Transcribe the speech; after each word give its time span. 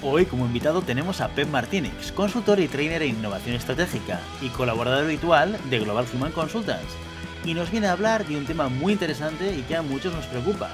Hoy 0.00 0.26
como 0.26 0.46
invitado 0.46 0.80
tenemos 0.80 1.20
a 1.20 1.28
Pep 1.28 1.48
Martínez, 1.48 2.12
consultor 2.12 2.60
y 2.60 2.68
trainer 2.68 3.02
en 3.02 3.16
innovación 3.16 3.56
estratégica 3.56 4.20
y 4.40 4.48
colaborador 4.48 5.04
habitual 5.04 5.58
de 5.68 5.80
Global 5.80 6.06
Human 6.14 6.30
Consultants, 6.30 6.94
y 7.44 7.52
nos 7.52 7.72
viene 7.72 7.88
a 7.88 7.92
hablar 7.92 8.24
de 8.24 8.36
un 8.36 8.46
tema 8.46 8.68
muy 8.68 8.92
interesante 8.92 9.52
y 9.56 9.62
que 9.62 9.74
a 9.74 9.82
muchos 9.82 10.14
nos 10.14 10.26
preocupa. 10.26 10.70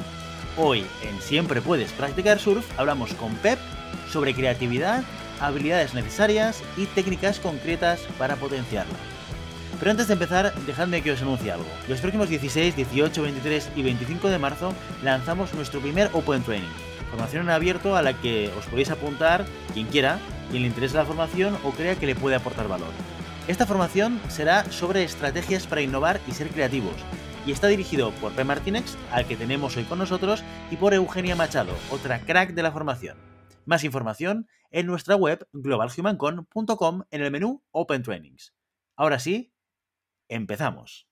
Hoy 0.59 0.85
en 1.03 1.19
Siempre 1.23 1.63
Puedes 1.63 1.91
Practicar 1.93 2.39
Surf 2.39 2.67
hablamos 2.79 3.15
con 3.15 3.35
Pep 3.37 3.59
sobre 4.11 4.35
creatividad, 4.35 5.03
habilidades 5.41 5.95
necesarias 5.95 6.63
y 6.77 6.85
técnicas 6.85 7.41
concretas 7.41 8.01
para 8.19 8.37
potenciarla. 8.37 8.93
Pero 9.79 9.91
antes 9.91 10.09
de 10.09 10.13
empezar, 10.13 10.55
dejadme 10.67 11.03
que 11.03 11.13
os 11.13 11.23
anuncie 11.23 11.51
algo. 11.51 11.67
Los 11.89 12.01
próximos 12.01 12.29
16, 12.29 12.77
18, 12.77 13.23
23 13.23 13.71
y 13.75 13.83
25 13.83 14.29
de 14.29 14.39
marzo 14.39 14.75
lanzamos 15.03 15.55
nuestro 15.55 15.81
primer 15.81 16.11
Open 16.13 16.43
Training, 16.43 16.69
formación 17.15 17.45
en 17.45 17.51
abierto 17.51 17.95
a 17.95 18.03
la 18.03 18.21
que 18.21 18.51
os 18.59 18.67
podéis 18.67 18.91
apuntar 18.91 19.47
quien 19.73 19.87
quiera, 19.87 20.19
quien 20.51 20.63
le 20.63 20.69
interese 20.69 20.97
la 20.97 21.05
formación 21.05 21.57
o 21.63 21.71
crea 21.71 21.95
que 21.95 22.07
le 22.07 22.17
puede 22.17 22.35
aportar 22.35 22.67
valor. 22.67 22.91
Esta 23.47 23.67
formación 23.67 24.21
será 24.27 24.65
sobre 24.73 25.05
estrategias 25.05 25.69
para 25.69 25.81
innovar 25.81 26.21
y 26.27 26.33
ser 26.33 26.49
creativos, 26.49 26.97
y 27.47 27.53
está 27.53 27.69
dirigido 27.69 28.11
por 28.21 28.33
P. 28.33 28.43
Martínez, 28.43 28.97
al 29.13 29.29
que 29.29 29.37
tenemos 29.37 29.77
hoy 29.77 29.85
con 29.85 30.01
nosotros, 30.01 30.43
y 30.73 30.77
por 30.77 30.93
Eugenia 30.93 31.37
Machado, 31.37 31.77
otra 31.93 32.19
crack 32.19 32.51
de 32.53 32.65
la 32.65 32.73
formación. 32.73 33.17
Más 33.65 33.85
información 33.85 34.49
en 34.73 34.87
nuestra 34.87 35.15
web 35.15 35.47
globalhumancon.com 35.53 37.03
en 37.13 37.23
el 37.23 37.31
menú 37.31 37.63
Open 37.71 38.03
Trainings. 38.03 38.55
Ahora 38.97 39.21
sí, 39.21 39.55
empezamos. 40.29 41.07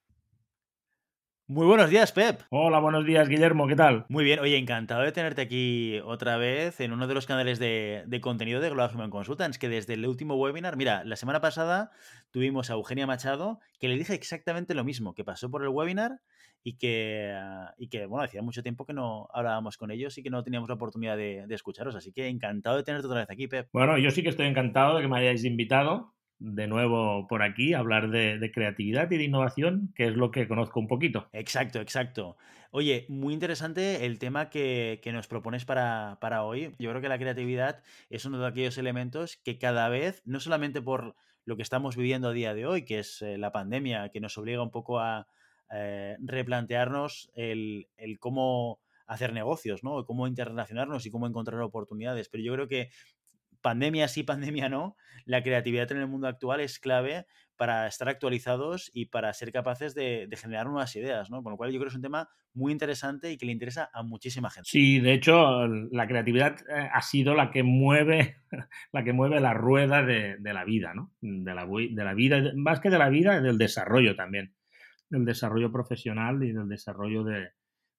Muy 1.52 1.66
buenos 1.66 1.90
días, 1.90 2.12
Pep. 2.12 2.40
Hola, 2.48 2.78
buenos 2.78 3.04
días, 3.04 3.28
Guillermo, 3.28 3.68
¿qué 3.68 3.76
tal? 3.76 4.06
Muy 4.08 4.24
bien, 4.24 4.40
oye, 4.40 4.56
encantado 4.56 5.02
de 5.02 5.12
tenerte 5.12 5.42
aquí 5.42 6.00
otra 6.02 6.38
vez 6.38 6.80
en 6.80 6.94
uno 6.94 7.06
de 7.06 7.12
los 7.12 7.26
canales 7.26 7.58
de, 7.58 8.04
de 8.06 8.20
contenido 8.22 8.58
de 8.58 8.70
Global 8.70 8.90
Human 8.94 9.10
Consultants, 9.10 9.58
que 9.58 9.68
desde 9.68 9.92
el 9.92 10.06
último 10.06 10.34
webinar, 10.36 10.78
mira, 10.78 11.04
la 11.04 11.14
semana 11.14 11.42
pasada 11.42 11.90
tuvimos 12.30 12.70
a 12.70 12.72
Eugenia 12.72 13.06
Machado, 13.06 13.60
que 13.78 13.88
le 13.88 13.98
dije 13.98 14.14
exactamente 14.14 14.74
lo 14.74 14.82
mismo, 14.82 15.12
que 15.12 15.24
pasó 15.24 15.50
por 15.50 15.62
el 15.62 15.68
webinar 15.68 16.20
y 16.62 16.78
que, 16.78 17.38
y 17.76 17.88
que 17.88 18.06
bueno, 18.06 18.24
hacía 18.24 18.40
mucho 18.40 18.62
tiempo 18.62 18.86
que 18.86 18.94
no 18.94 19.28
hablábamos 19.34 19.76
con 19.76 19.90
ellos 19.90 20.16
y 20.16 20.22
que 20.22 20.30
no 20.30 20.42
teníamos 20.42 20.70
la 20.70 20.76
oportunidad 20.76 21.18
de, 21.18 21.44
de 21.46 21.54
escucharos, 21.54 21.94
así 21.94 22.12
que 22.12 22.28
encantado 22.28 22.78
de 22.78 22.82
tenerte 22.82 23.08
otra 23.08 23.20
vez 23.20 23.30
aquí, 23.30 23.46
Pep. 23.46 23.68
Bueno, 23.74 23.98
yo 23.98 24.10
sí 24.10 24.22
que 24.22 24.30
estoy 24.30 24.46
encantado 24.46 24.96
de 24.96 25.02
que 25.02 25.08
me 25.08 25.18
hayáis 25.18 25.44
invitado 25.44 26.14
de 26.42 26.66
nuevo 26.66 27.26
por 27.28 27.42
aquí 27.42 27.72
hablar 27.72 28.10
de, 28.10 28.50
creatividad 28.52 29.10
y 29.10 29.16
de 29.16 29.24
innovación, 29.24 29.92
que 29.94 30.06
es 30.06 30.16
lo 30.16 30.30
que 30.30 30.48
conozco 30.48 30.80
un 30.80 30.88
poquito. 30.88 31.28
Exacto, 31.32 31.80
exacto. 31.80 32.36
Oye, 32.72 33.06
muy 33.08 33.32
interesante 33.32 34.06
el 34.06 34.18
tema 34.18 34.50
que, 34.50 35.00
que 35.02 35.12
nos 35.12 35.28
propones 35.28 35.64
para, 35.64 36.18
para, 36.20 36.42
hoy. 36.42 36.74
Yo 36.78 36.90
creo 36.90 37.00
que 37.00 37.08
la 37.08 37.18
creatividad 37.18 37.82
es 38.10 38.24
uno 38.24 38.38
de 38.38 38.48
aquellos 38.48 38.78
elementos 38.78 39.36
que 39.44 39.58
cada 39.58 39.88
vez, 39.88 40.22
no 40.24 40.40
solamente 40.40 40.82
por 40.82 41.14
lo 41.44 41.56
que 41.56 41.62
estamos 41.62 41.96
viviendo 41.96 42.28
a 42.28 42.32
día 42.32 42.54
de 42.54 42.66
hoy, 42.66 42.84
que 42.84 42.98
es 42.98 43.22
eh, 43.22 43.38
la 43.38 43.52
pandemia, 43.52 44.08
que 44.08 44.20
nos 44.20 44.36
obliga 44.38 44.62
un 44.62 44.70
poco 44.70 45.00
a 45.00 45.28
eh, 45.70 46.16
replantearnos 46.20 47.30
el, 47.34 47.88
el 47.96 48.18
cómo 48.18 48.80
hacer 49.06 49.32
negocios, 49.32 49.84
¿no? 49.84 50.04
Cómo 50.06 50.26
interrelacionarnos 50.26 51.06
y 51.06 51.10
cómo 51.10 51.26
encontrar 51.26 51.60
oportunidades. 51.60 52.28
Pero 52.28 52.42
yo 52.42 52.52
creo 52.54 52.68
que 52.68 52.90
pandemia 53.62 54.08
sí, 54.08 54.22
pandemia 54.22 54.68
no, 54.68 54.96
la 55.24 55.42
creatividad 55.42 55.90
en 55.92 55.98
el 55.98 56.08
mundo 56.08 56.26
actual 56.28 56.60
es 56.60 56.78
clave 56.78 57.26
para 57.56 57.86
estar 57.86 58.08
actualizados 58.08 58.90
y 58.92 59.06
para 59.06 59.32
ser 59.32 59.52
capaces 59.52 59.94
de, 59.94 60.28
generar 60.36 60.66
nuevas 60.66 60.96
ideas, 60.96 61.30
¿no? 61.30 61.42
Con 61.42 61.52
lo 61.52 61.56
cual 61.56 61.70
yo 61.70 61.78
creo 61.78 61.86
que 61.86 61.90
es 61.90 61.96
un 61.96 62.02
tema 62.02 62.28
muy 62.54 62.72
interesante 62.72 63.30
y 63.30 63.38
que 63.38 63.46
le 63.46 63.52
interesa 63.52 63.88
a 63.92 64.02
muchísima 64.02 64.50
gente. 64.50 64.68
Sí, 64.68 64.98
de 64.98 65.12
hecho, 65.12 65.68
la 65.68 66.08
creatividad 66.08 66.56
eh, 66.68 66.88
ha 66.92 67.02
sido 67.02 67.34
la 67.34 67.50
que 67.50 67.62
mueve, 67.62 68.38
la 68.92 69.04
que 69.04 69.12
mueve 69.12 69.40
la 69.40 69.54
rueda 69.54 70.02
de, 70.02 70.38
la 70.42 70.64
vida, 70.64 70.92
¿no? 70.94 71.12
De 71.20 71.54
la, 71.54 71.66
de 71.66 72.04
la, 72.04 72.14
vida, 72.14 72.42
más 72.56 72.80
que 72.80 72.90
de 72.90 72.98
la 72.98 73.10
vida, 73.10 73.40
del 73.40 73.58
desarrollo 73.58 74.16
también, 74.16 74.54
del 75.08 75.24
desarrollo 75.24 75.70
profesional 75.70 76.42
y 76.42 76.52
del 76.52 76.68
desarrollo 76.68 77.22
de, 77.22 77.50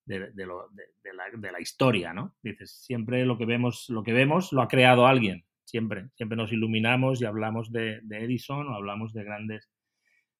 de, 0.05 0.31
de, 0.31 0.45
lo, 0.45 0.67
de, 0.71 1.13
la, 1.13 1.23
de, 1.33 1.51
la, 1.51 1.61
historia, 1.61 2.11
¿no? 2.11 2.35
Dices, 2.43 2.83
siempre 2.83 3.25
lo 3.25 3.37
que 3.37 3.45
vemos, 3.45 3.89
lo 3.89 4.03
que 4.03 4.11
vemos 4.11 4.51
lo 4.51 4.61
ha 4.61 4.67
creado 4.67 5.07
alguien 5.07 5.45
siempre, 5.73 6.09
siempre 6.13 6.37
nos 6.37 6.53
iluminamos 6.53 7.19
y 7.19 7.25
hablamos 7.25 7.71
de, 7.71 7.99
Edison 8.07 8.67
o 8.67 8.75
hablamos 8.75 9.11
de 9.11 9.23
grandes, 9.23 9.71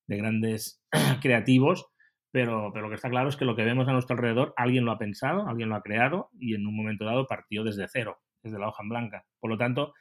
de 0.06 0.18
grandes 0.18 0.86
creativos, 1.24 1.88
pero, 2.30 2.70
pero 2.72 2.84
lo 2.84 2.90
que 2.90 2.96
está 2.98 3.10
claro 3.10 3.30
es 3.30 3.36
que 3.36 3.44
lo 3.44 3.56
que 3.56 3.64
vemos 3.64 3.88
a 3.88 3.94
nuestro 3.94 4.16
alrededor, 4.16 4.54
alguien 4.58 4.86
lo 4.86 4.92
ha 4.92 5.00
pensado, 5.00 5.48
alguien 5.48 5.70
lo 5.70 5.76
ha 5.76 5.82
creado 5.82 6.30
y 6.40 6.54
en 6.54 6.68
un 6.68 6.76
momento 6.76 7.06
dado 7.06 7.26
partió 7.26 7.64
desde 7.64 7.88
cero, 7.88 8.20
desde 8.44 8.60
la 8.60 8.68
hoja 8.68 8.84
en 8.84 8.90
blanca. 8.90 9.26
Por 9.40 9.50
lo 9.50 9.58
tanto, 9.58 9.96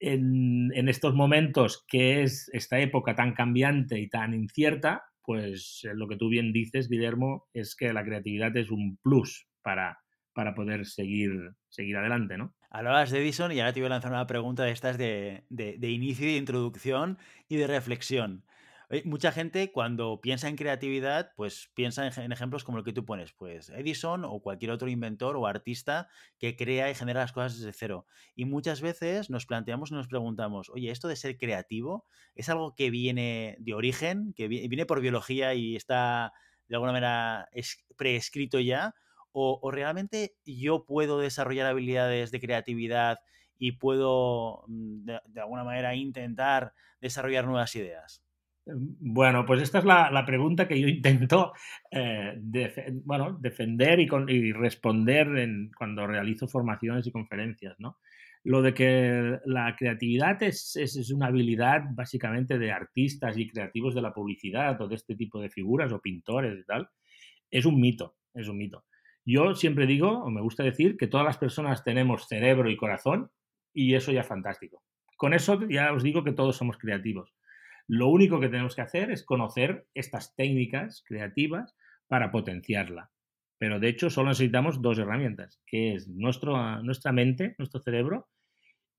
en, 0.00 0.86
estos 0.86 1.14
momentos 1.14 1.86
que 1.88 2.22
es 2.22 2.50
esta 2.52 2.78
época 2.78 3.16
tan 3.16 3.32
cambiante 3.32 3.98
y 3.98 4.10
tan 4.10 4.34
incierta, 4.34 5.02
pues 5.22 5.80
lo 5.94 6.08
que 6.08 6.16
tú 6.16 6.28
bien 6.28 6.52
dices, 6.52 6.90
Guillermo, 6.90 7.46
es 7.54 7.74
que 7.74 7.94
la 7.94 8.04
creatividad 8.04 8.54
es 8.58 8.70
un 8.70 8.98
plus 9.02 9.48
para, 9.62 9.98
para 10.34 10.54
poder 10.54 10.84
seguir, 10.84 11.52
seguir 11.70 11.96
adelante, 11.96 12.36
¿no? 12.36 12.54
Hablabas 12.70 13.10
de 13.10 13.20
Edison 13.20 13.52
y 13.52 13.60
ahora 13.60 13.72
te 13.72 13.80
voy 13.80 13.86
a 13.86 13.90
lanzar 13.90 14.12
una 14.12 14.26
pregunta 14.26 14.64
de 14.64 14.72
estas 14.72 14.98
de, 14.98 15.44
de, 15.48 15.76
de 15.78 15.90
inicio, 15.90 16.26
de 16.26 16.36
introducción 16.36 17.18
y 17.48 17.56
de 17.56 17.66
reflexión. 17.66 18.44
Mucha 19.04 19.32
gente 19.32 19.70
cuando 19.70 20.18
piensa 20.22 20.48
en 20.48 20.56
creatividad, 20.56 21.32
pues 21.36 21.70
piensa 21.74 22.06
en, 22.06 22.32
ejemplos 22.32 22.64
como 22.64 22.78
el 22.78 22.84
que 22.84 22.94
tú 22.94 23.04
pones, 23.04 23.32
pues 23.32 23.68
Edison 23.68 24.24
o 24.24 24.40
cualquier 24.40 24.70
otro 24.70 24.88
inventor 24.88 25.36
o 25.36 25.46
artista 25.46 26.08
que 26.38 26.56
crea 26.56 26.90
y 26.90 26.94
genera 26.94 27.20
las 27.20 27.32
cosas 27.32 27.58
desde 27.58 27.74
cero. 27.74 28.06
Y 28.34 28.46
muchas 28.46 28.80
veces 28.80 29.28
nos 29.28 29.44
planteamos 29.44 29.90
y 29.90 29.94
nos 29.94 30.08
preguntamos, 30.08 30.70
oye, 30.70 30.90
esto 30.90 31.06
de 31.06 31.16
ser 31.16 31.36
creativo 31.36 32.06
es 32.34 32.48
algo 32.48 32.74
que 32.74 32.88
viene 32.88 33.56
de 33.60 33.74
origen, 33.74 34.32
que 34.32 34.48
viene 34.48 34.86
por 34.86 35.02
biología 35.02 35.52
y 35.52 35.76
está 35.76 36.32
de 36.66 36.76
alguna 36.76 36.92
manera 36.92 37.50
preescrito 37.98 38.58
ya, 38.58 38.94
o, 39.38 39.70
realmente 39.70 40.34
yo 40.44 40.84
puedo 40.84 41.20
desarrollar 41.20 41.66
habilidades 41.66 42.30
de 42.30 42.40
creatividad 42.40 43.18
y 43.58 43.72
puedo 43.72 44.64
mm, 44.66 45.04
de, 45.04 45.40
alguna 45.40 45.64
manera 45.64 45.94
intentar 45.94 46.72
desarrollar 47.00 47.46
nuevas 47.46 47.74
ideas? 47.76 48.22
Bueno, 48.66 49.46
pues 49.46 49.62
esta 49.62 49.78
es 49.78 49.84
la, 49.84 50.24
pregunta 50.26 50.68
que 50.68 50.78
yo 50.78 50.88
intento 50.88 51.52
eh, 51.90 52.38
bueno, 53.04 53.38
defender 53.40 53.98
y 53.98 54.52
responder 54.52 55.26
en, 55.38 55.70
cuando 55.76 56.06
realizo 56.06 56.46
formaciones 56.48 57.06
y 57.06 57.12
conferencias, 57.12 57.76
¿no? 57.78 57.98
Lo 58.44 58.62
de 58.62 58.72
que 58.72 59.38
la 59.46 59.74
creatividad 59.76 60.42
es, 60.42 60.76
es, 60.76 60.96
es, 60.96 61.10
una 61.10 61.26
habilidad 61.26 61.82
básicamente 61.90 62.58
de 62.58 62.70
artistas 62.70 63.36
y 63.36 63.48
creativos 63.48 63.94
de 63.94 64.02
la 64.02 64.12
publicidad 64.12 64.80
o 64.80 64.88
de 64.88 64.94
este 64.94 65.16
tipo 65.16 65.40
de 65.40 65.50
figuras 65.50 65.92
o 65.92 66.00
pintores 66.00 66.58
y 66.58 66.64
tal, 66.64 66.88
es 67.50 67.64
un 67.66 67.80
mito, 67.80 68.16
es 68.34 68.48
un 68.48 68.58
mito. 68.58 68.84
Yo 69.30 69.54
siempre 69.54 69.86
digo, 69.86 70.24
o 70.24 70.30
me 70.30 70.40
gusta 70.40 70.62
decir, 70.62 70.96
que 70.96 71.06
todas 71.06 71.26
las 71.26 71.36
personas 71.36 71.84
tenemos 71.84 72.28
cerebro 72.28 72.70
y 72.70 72.78
corazón 72.78 73.30
y 73.74 73.94
eso 73.94 74.10
ya 74.10 74.22
es 74.22 74.26
fantástico. 74.26 74.82
Con 75.18 75.34
eso 75.34 75.60
ya 75.68 75.92
os 75.92 76.02
digo 76.02 76.24
que 76.24 76.32
todos 76.32 76.56
somos 76.56 76.78
creativos. 76.78 77.34
Lo 77.86 78.08
único 78.08 78.40
que 78.40 78.48
tenemos 78.48 78.74
que 78.74 78.80
hacer 78.80 79.10
es 79.10 79.26
conocer 79.26 79.86
estas 79.92 80.34
técnicas 80.34 81.04
creativas 81.06 81.76
para 82.06 82.30
potenciarla. 82.30 83.10
Pero 83.58 83.78
de 83.78 83.88
hecho 83.88 84.08
solo 84.08 84.30
necesitamos 84.30 84.80
dos 84.80 84.98
herramientas, 84.98 85.60
que 85.66 85.92
es 85.92 86.08
nuestro, 86.08 86.82
nuestra 86.82 87.12
mente, 87.12 87.54
nuestro 87.58 87.82
cerebro 87.82 88.30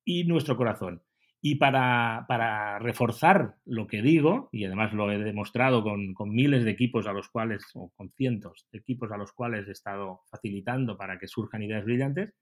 y 0.06 0.26
nuestro 0.26 0.56
corazón. 0.56 1.02
Y 1.42 1.56
para, 1.56 2.26
para, 2.28 2.80
reforzar 2.80 3.56
lo 3.66 3.88
que 3.88 4.02
digo, 4.02 4.50
y 4.52 4.66
además 4.66 4.92
lo 4.94 5.10
he 5.10 5.18
demostrado 5.18 5.84
con, 5.84 6.14
con, 6.14 6.32
miles 6.32 6.66
de 6.66 6.72
equipos 6.72 7.08
a 7.08 7.14
los 7.14 7.30
cuales, 7.30 7.64
o 7.76 7.92
con 7.96 8.12
cientos 8.12 8.68
de 8.72 8.80
equipos 8.80 9.12
a 9.12 9.18
los 9.18 9.32
cuales 9.32 9.68
he 9.68 9.72
estado 9.72 10.22
facilitando 10.30 10.98
para 10.98 11.18
que 11.18 11.28
surjan 11.28 11.64
ideas 11.64 11.86
brillantes, 11.86 12.34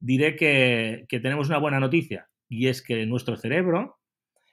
diré 0.00 0.34
que, 0.34 1.06
que 1.08 1.20
tenemos 1.20 1.48
una 1.48 1.58
buena 1.58 1.78
noticia, 1.78 2.28
y 2.48 2.66
es 2.66 2.82
que 2.82 3.06
nuestro 3.06 3.36
cerebro 3.36 3.98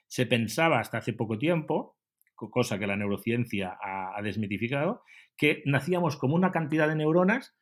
se 0.06 0.26
pensaba 0.26 0.78
hasta 0.78 0.98
hace 0.98 1.12
poco 1.12 1.36
tiempo, 1.36 1.96
cosa 2.36 2.78
que 2.78 2.86
la 2.86 2.96
neurociencia 2.96 3.76
ha, 3.82 4.16
ha 4.16 4.22
desmitificado, 4.22 5.02
que 5.36 5.62
nacíamos 5.66 6.16
como 6.16 6.34
una 6.34 6.52
cantidad 6.52 6.88
de 6.88 6.96
neuronas 6.96 7.56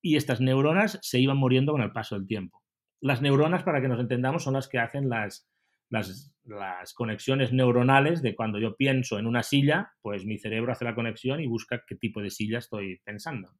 y 0.00 0.16
estas 0.16 0.40
neuronas 0.40 0.98
se 1.02 1.18
iban 1.18 1.36
muriendo 1.36 1.72
con 1.72 1.82
el 1.82 1.92
paso 1.92 2.14
del 2.16 2.26
tiempo. 2.26 2.62
Las 3.00 3.20
neuronas, 3.20 3.62
para 3.62 3.80
que 3.80 3.88
nos 3.88 4.00
entendamos, 4.00 4.44
son 4.44 4.54
las 4.54 4.68
que 4.68 4.78
hacen 4.78 5.08
las, 5.08 5.48
las, 5.92 6.94
conexiones 6.94 7.52
neuronales 7.52 8.22
de 8.22 8.34
cuando 8.34 8.58
yo 8.58 8.76
pienso 8.76 9.18
en 9.18 9.26
una 9.26 9.42
silla, 9.42 9.92
pues 10.00 10.24
mi 10.24 10.38
cerebro 10.38 10.72
hace 10.72 10.84
la 10.84 10.94
conexión 10.94 11.40
y 11.40 11.46
busca 11.46 11.84
qué 11.86 11.94
tipo 11.94 12.20
de 12.20 12.30
silla 12.30 12.58
estoy 12.58 13.00
pensando, 13.04 13.52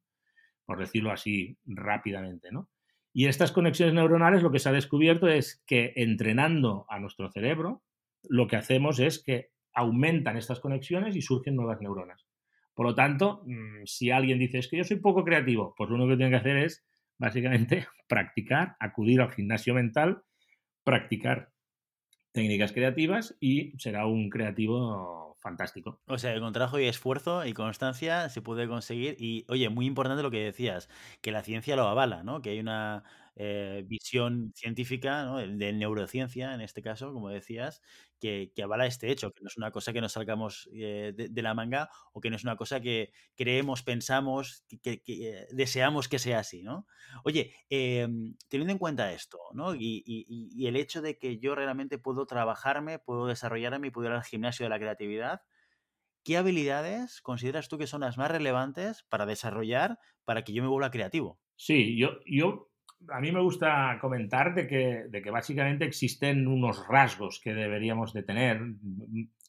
por 0.65 0.79
decirlo 0.79 1.11
así 1.11 1.57
rápidamente, 1.65 2.51
¿no? 2.51 2.69
Y 3.13 3.27
estas 3.27 3.51
conexiones 3.51 3.93
neuronales 3.93 4.41
lo 4.41 4.51
que 4.51 4.59
se 4.59 4.69
ha 4.69 4.73
descubierto 4.73 5.27
es 5.27 5.63
que 5.67 5.93
entrenando 5.95 6.85
a 6.89 6.99
nuestro 6.99 7.29
cerebro, 7.31 7.83
lo 8.23 8.47
que 8.47 8.55
hacemos 8.55 8.99
es 8.99 9.23
que 9.23 9.51
aumentan 9.73 10.35
estas 10.35 10.59
conexiones 10.59 11.15
y 11.15 11.21
surgen 11.21 11.55
nuevas 11.55 11.79
neuronas. 11.79 12.25
Por 12.73 12.87
lo 12.87 12.95
tanto, 12.95 13.43
mm, 13.45 13.85
si 13.85 14.09
alguien 14.09 14.39
dice 14.39 14.57
es 14.57 14.67
que 14.67 14.77
yo 14.77 14.83
soy 14.83 14.97
poco 14.97 15.23
creativo, 15.23 15.75
pues 15.77 15.89
lo 15.89 15.95
único 15.95 16.09
que 16.11 16.17
tiene 16.17 16.31
que 16.31 16.37
hacer 16.37 16.57
es 16.57 16.83
básicamente 17.19 17.87
practicar, 18.07 18.75
acudir 18.79 19.21
al 19.21 19.31
gimnasio 19.31 19.75
mental, 19.75 20.23
practicar 20.83 21.52
técnicas 22.33 22.73
creativas 22.73 23.35
y 23.39 23.71
será 23.77 24.05
un 24.05 24.29
creativo 24.29 25.37
fantástico. 25.39 26.01
O 26.07 26.17
sea, 26.17 26.39
con 26.39 26.53
trabajo 26.53 26.79
y 26.79 26.85
esfuerzo 26.85 27.45
y 27.45 27.53
constancia 27.53 28.29
se 28.29 28.41
puede 28.41 28.67
conseguir. 28.67 29.15
Y, 29.19 29.45
oye, 29.49 29.69
muy 29.69 29.85
importante 29.85 30.23
lo 30.23 30.31
que 30.31 30.43
decías, 30.43 30.89
que 31.21 31.31
la 31.31 31.43
ciencia 31.43 31.75
lo 31.75 31.83
avala, 31.87 32.23
¿no? 32.23 32.41
Que 32.41 32.51
hay 32.51 32.59
una, 32.59 33.03
eh, 33.35 33.83
visión 33.85 34.51
científica, 34.55 35.25
¿no? 35.25 35.37
de 35.37 35.73
neurociencia 35.73 36.53
en 36.53 36.61
este 36.61 36.81
caso, 36.81 37.13
como 37.13 37.29
decías, 37.29 37.81
que, 38.23 38.63
avala 38.63 38.85
este 38.85 39.11
hecho, 39.11 39.33
que 39.33 39.43
no 39.43 39.47
es 39.47 39.57
una 39.57 39.71
cosa 39.71 39.91
que 39.91 39.99
nos 39.99 40.13
salgamos 40.13 40.69
eh, 40.73 41.13
de, 41.15 41.41
la 41.41 41.53
manga 41.53 41.89
o 42.13 42.21
que 42.21 42.29
no 42.29 42.37
es 42.37 42.43
una 42.43 42.55
cosa 42.55 42.79
que 42.79 43.11
creemos, 43.35 43.83
pensamos, 43.83 44.63
que, 44.81 45.01
eh, 45.05 45.47
deseamos 45.51 46.07
que 46.07 46.19
sea 46.19 46.39
así, 46.39 46.63
¿no? 46.63 46.87
Oye, 47.25 47.53
eh, 47.69 48.07
teniendo 48.47 48.71
en 48.71 48.79
cuenta 48.79 49.11
esto, 49.11 49.39
¿no? 49.53 49.75
Y, 49.75 50.65
el 50.65 50.77
hecho 50.77 51.01
de 51.01 51.17
que 51.17 51.37
yo 51.39 51.53
realmente 51.55 51.97
puedo 51.97 52.25
trabajarme, 52.25 52.99
puedo 52.99 53.27
desarrollarme 53.27 53.87
y 53.87 53.91
puedo 53.91 54.07
ir 54.07 54.13
al 54.13 54.23
gimnasio 54.23 54.65
de 54.65 54.69
la 54.69 54.79
creatividad, 54.79 55.41
¿qué 56.23 56.37
habilidades 56.37 57.21
consideras 57.21 57.67
tú 57.67 57.77
que 57.77 57.87
son 57.87 58.01
las 58.01 58.17
más 58.17 58.31
relevantes 58.31 59.03
para 59.09 59.25
desarrollar 59.25 59.99
para 60.23 60.43
que 60.43 60.53
yo 60.53 60.63
me 60.63 60.69
vuelva 60.69 60.91
creativo? 60.91 61.41
Sí, 61.57 61.97
yo, 61.97 62.19
yo 62.25 62.72
a 63.09 63.19
mí 63.19 63.31
me 63.31 63.41
gusta 63.41 63.97
comentar 63.99 64.53
de 64.53 64.67
que, 64.67 65.05
de 65.09 65.21
que 65.21 65.31
básicamente 65.31 65.85
existen 65.85 66.47
unos 66.47 66.87
rasgos 66.87 67.39
que 67.43 67.53
deberíamos 67.53 68.13
de 68.13 68.23
tener, 68.23 68.61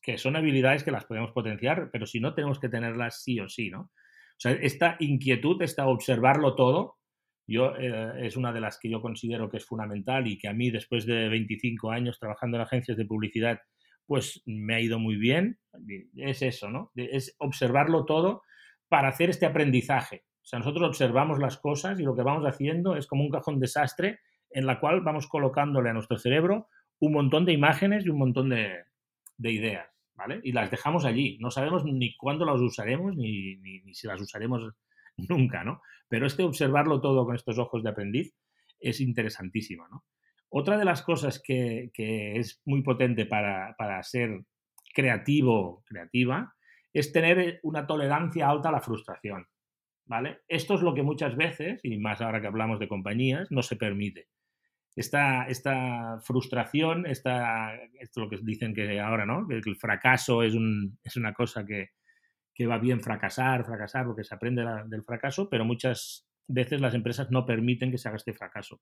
que 0.03 0.19
son 0.19 0.37
habilidades 0.37 0.85
que 0.85 0.91
las 0.91 1.05
podemos 1.05 1.33
potenciar, 1.33 1.91
pero 1.93 2.07
si 2.07 2.21
no, 2.21 2.35
tenemos 2.35 2.59
que 2.59 2.69
tenerlas 2.69 3.23
sí 3.23 3.41
o 3.41 3.49
sí, 3.49 3.71
¿no? 3.71 3.81
O 3.83 4.39
sea, 4.39 4.53
esta 4.53 4.97
inquietud, 4.99 5.63
esta 5.63 5.87
observarlo 5.87 6.55
todo, 6.57 6.97
yo, 7.47 7.77
eh, 7.77 8.27
es 8.27 8.37
una 8.37 8.53
de 8.53 8.61
las 8.61 8.79
que 8.79 8.91
yo 8.91 9.01
considero 9.01 9.51
que 9.51 9.59
es 9.59 9.67
fundamental 9.67 10.27
y 10.27 10.39
que 10.39 10.49
a 10.49 10.55
mí, 10.55 10.71
después 10.71 11.07
de 11.07 11.29
25 11.29 11.91
años 11.91 12.19
trabajando 12.19 12.57
en 12.57 12.63
agencias 12.63 12.97
de 12.97 13.05
publicidad, 13.05 13.61
pues 14.07 14.43
me 14.47 14.75
ha 14.75 14.81
ido 14.81 14.99
muy 14.99 15.17
bien. 15.17 15.59
Es 16.17 16.43
eso, 16.43 16.71
¿no? 16.71 16.91
Es 16.95 17.35
observarlo 17.39 18.05
todo 18.05 18.43
para 18.89 19.09
hacer 19.09 19.31
este 19.31 19.47
aprendizaje. 19.47 20.25
O 20.45 20.47
sea, 20.47 20.59
nosotros 20.59 20.87
observamos 20.87 21.39
las 21.39 21.57
cosas 21.57 21.99
y 21.99 22.03
lo 22.03 22.15
que 22.15 22.23
vamos 22.23 22.45
haciendo 22.45 22.97
es 22.97 23.07
como 23.07 23.25
un 23.25 23.31
cajón 23.31 23.59
desastre 23.59 24.21
en 24.51 24.67
la 24.67 24.79
cual 24.79 25.01
vamos 25.01 25.27
colocándole 25.27 25.89
a 25.89 25.95
nuestro 25.95 26.19
cerebro 26.19 26.69
un 27.01 27.15
montón 27.15 27.47
de 27.47 27.55
imágenes 27.55 28.05
y 28.05 28.11
un 28.11 28.19
montón 28.19 28.51
de, 28.51 28.85
de 29.39 29.53
ideas, 29.53 29.89
¿vale? 30.15 30.41
Y 30.45 30.53
las 30.53 30.71
dejamos 30.71 31.07
allí. 31.07 31.39
No 31.41 31.51
sabemos 31.51 31.87
ni 31.87 32.15
cuándo 32.15 32.45
las 32.45 32.61
usaremos 32.61 33.17
ni, 33.17 33.59
si 33.95 34.07
las 34.07 34.21
usaremos 34.21 34.71
nunca, 35.17 35.65
¿no? 35.65 35.81
Pero 36.09 36.27
este 36.27 36.43
observarlo 36.43 37.01
todo 37.01 37.25
con 37.25 37.35
estos 37.35 37.59
ojos 37.59 37.83
de 37.83 37.89
aprendiz 37.89 38.35
es 38.79 39.01
interesantísimo, 39.01 39.89
¿no? 39.89 40.05
Otra 40.51 40.77
de 40.77 40.85
las 40.85 41.01
cosas 41.01 41.43
que, 41.43 41.91
que 41.95 42.39
es 42.39 42.61
muy 42.67 42.83
potente 42.83 43.25
para, 43.25 43.75
para 43.79 44.03
ser 44.03 44.45
creativo, 44.95 45.83
creativa, 45.87 46.55
es 46.93 47.13
tener 47.13 47.61
una 47.63 47.87
tolerancia 47.87 48.49
alta 48.49 48.69
a 48.69 48.73
la 48.73 48.81
frustración. 48.83 49.49
¿Vale? 50.07 50.41
Esto 50.49 50.75
es 50.75 50.83
lo 50.83 50.95
que 50.95 51.03
muchas 51.03 51.37
veces, 51.37 51.81
y 51.83 51.99
más 51.99 52.21
ahora 52.21 52.41
que 52.41 52.47
hablamos 52.47 52.79
de 52.79 52.89
compañías, 52.89 53.51
no 53.51 53.63
se 53.63 53.77
permite. 53.77 54.29
Esta, 54.97 55.47
esta 55.49 56.21
frustración, 56.21 57.07
esta, 57.07 57.75
esto 57.99 58.21
es 58.21 58.25
lo 58.25 58.31
que 58.31 58.39
dicen 58.43 58.75
que 58.75 59.01
ahora, 59.01 59.27
¿no? 59.27 59.47
Que 59.49 59.57
el 59.57 59.77
fracaso 59.77 60.43
es, 60.43 60.55
un, 60.55 60.99
es 61.03 61.17
una 61.17 61.33
cosa 61.33 61.67
que, 61.67 61.91
que, 62.55 62.67
va 62.67 62.79
bien 62.79 63.01
fracasar, 63.01 63.65
fracasar, 63.65 64.07
porque 64.07 64.23
se 64.23 64.35
aprende 64.35 64.65
del 64.87 65.03
fracaso, 65.03 65.49
pero 65.51 65.65
muchas 65.65 66.29
veces 66.47 66.81
las 66.81 66.95
empresas 66.95 67.31
no 67.31 67.45
permiten 67.45 67.91
que 67.91 67.99
se 67.99 68.09
haga 68.09 68.19
este 68.19 68.35
fracaso. 68.35 68.81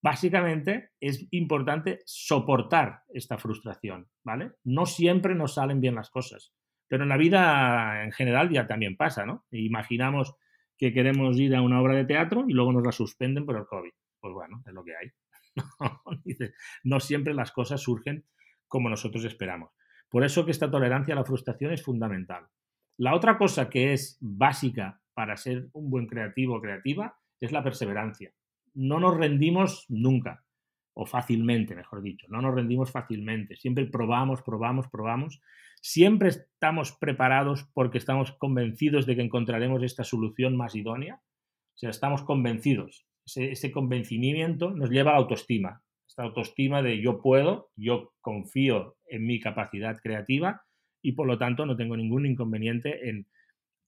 Básicamente 0.00 0.90
es 1.00 1.28
importante 1.30 2.00
soportar 2.06 3.02
esta 3.10 3.38
frustración, 3.38 4.08
¿vale? 4.24 4.52
No 4.64 4.86
siempre 4.86 5.34
nos 5.34 5.54
salen 5.54 5.80
bien 5.80 5.94
las 5.94 6.10
cosas, 6.10 6.52
pero 6.88 7.04
en 7.04 7.10
la 7.10 7.16
vida 7.16 8.02
en 8.04 8.12
general 8.12 8.50
ya 8.50 8.66
también 8.66 8.96
pasa, 8.96 9.26
¿no? 9.26 9.44
Imaginamos 9.50 10.34
que 10.82 10.92
queremos 10.92 11.38
ir 11.38 11.54
a 11.54 11.62
una 11.62 11.80
obra 11.80 11.94
de 11.94 12.04
teatro 12.04 12.44
y 12.48 12.54
luego 12.54 12.72
nos 12.72 12.82
la 12.82 12.90
suspenden 12.90 13.46
por 13.46 13.56
el 13.56 13.66
COVID. 13.66 13.92
Pues 14.18 14.34
bueno, 14.34 14.64
es 14.66 14.72
lo 14.72 14.82
que 14.82 14.96
hay. 14.96 15.12
no 16.82 16.98
siempre 16.98 17.34
las 17.34 17.52
cosas 17.52 17.80
surgen 17.80 18.24
como 18.66 18.90
nosotros 18.90 19.24
esperamos. 19.24 19.70
Por 20.08 20.24
eso 20.24 20.44
que 20.44 20.50
esta 20.50 20.68
tolerancia 20.68 21.14
a 21.14 21.18
la 21.18 21.24
frustración 21.24 21.72
es 21.72 21.84
fundamental. 21.84 22.48
La 22.96 23.14
otra 23.14 23.38
cosa 23.38 23.70
que 23.70 23.92
es 23.92 24.18
básica 24.20 25.00
para 25.14 25.36
ser 25.36 25.68
un 25.72 25.88
buen 25.88 26.08
creativo 26.08 26.56
o 26.56 26.60
creativa 26.60 27.16
es 27.40 27.52
la 27.52 27.62
perseverancia. 27.62 28.32
No 28.74 28.98
nos 28.98 29.16
rendimos 29.16 29.86
nunca, 29.88 30.44
o 30.94 31.06
fácilmente, 31.06 31.76
mejor 31.76 32.02
dicho, 32.02 32.26
no 32.28 32.42
nos 32.42 32.56
rendimos 32.56 32.90
fácilmente. 32.90 33.54
Siempre 33.54 33.86
probamos, 33.86 34.42
probamos, 34.42 34.88
probamos 34.88 35.40
Siempre 35.84 36.28
estamos 36.28 36.92
preparados 36.92 37.68
porque 37.74 37.98
estamos 37.98 38.30
convencidos 38.38 39.04
de 39.04 39.16
que 39.16 39.22
encontraremos 39.22 39.82
esta 39.82 40.04
solución 40.04 40.56
más 40.56 40.76
idónea. 40.76 41.16
O 41.16 41.76
sea, 41.76 41.90
estamos 41.90 42.22
convencidos. 42.22 43.04
Ese, 43.26 43.72
convencimiento 43.72 44.70
nos 44.70 44.90
lleva 44.90 45.10
a 45.10 45.14
la 45.14 45.20
autoestima. 45.20 45.82
Esta 46.06 46.22
autoestima 46.22 46.82
de 46.82 47.02
yo 47.02 47.20
puedo, 47.20 47.72
yo 47.74 48.12
confío 48.20 48.96
en 49.06 49.26
mi 49.26 49.40
capacidad 49.40 49.98
creativa 50.00 50.62
y 51.02 51.12
por 51.12 51.26
lo 51.26 51.36
tanto 51.36 51.66
no 51.66 51.76
tengo 51.76 51.96
ningún 51.96 52.26
inconveniente 52.26 53.08
en 53.08 53.26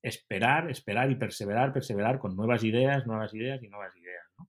esperar, 0.03 0.71
esperar 0.71 1.13
y 1.13 1.15
perseverar, 1.15 1.73
perseverar 1.73 2.19
con 2.19 2.35
nuevas 2.35 2.65
ideas, 2.65 3.07
nuevas 3.07 3.33
ideas 3.35 3.63
y 3.63 3.69
nuevas 3.69 3.97
ideas. 3.97 4.25
¿no? 4.37 4.49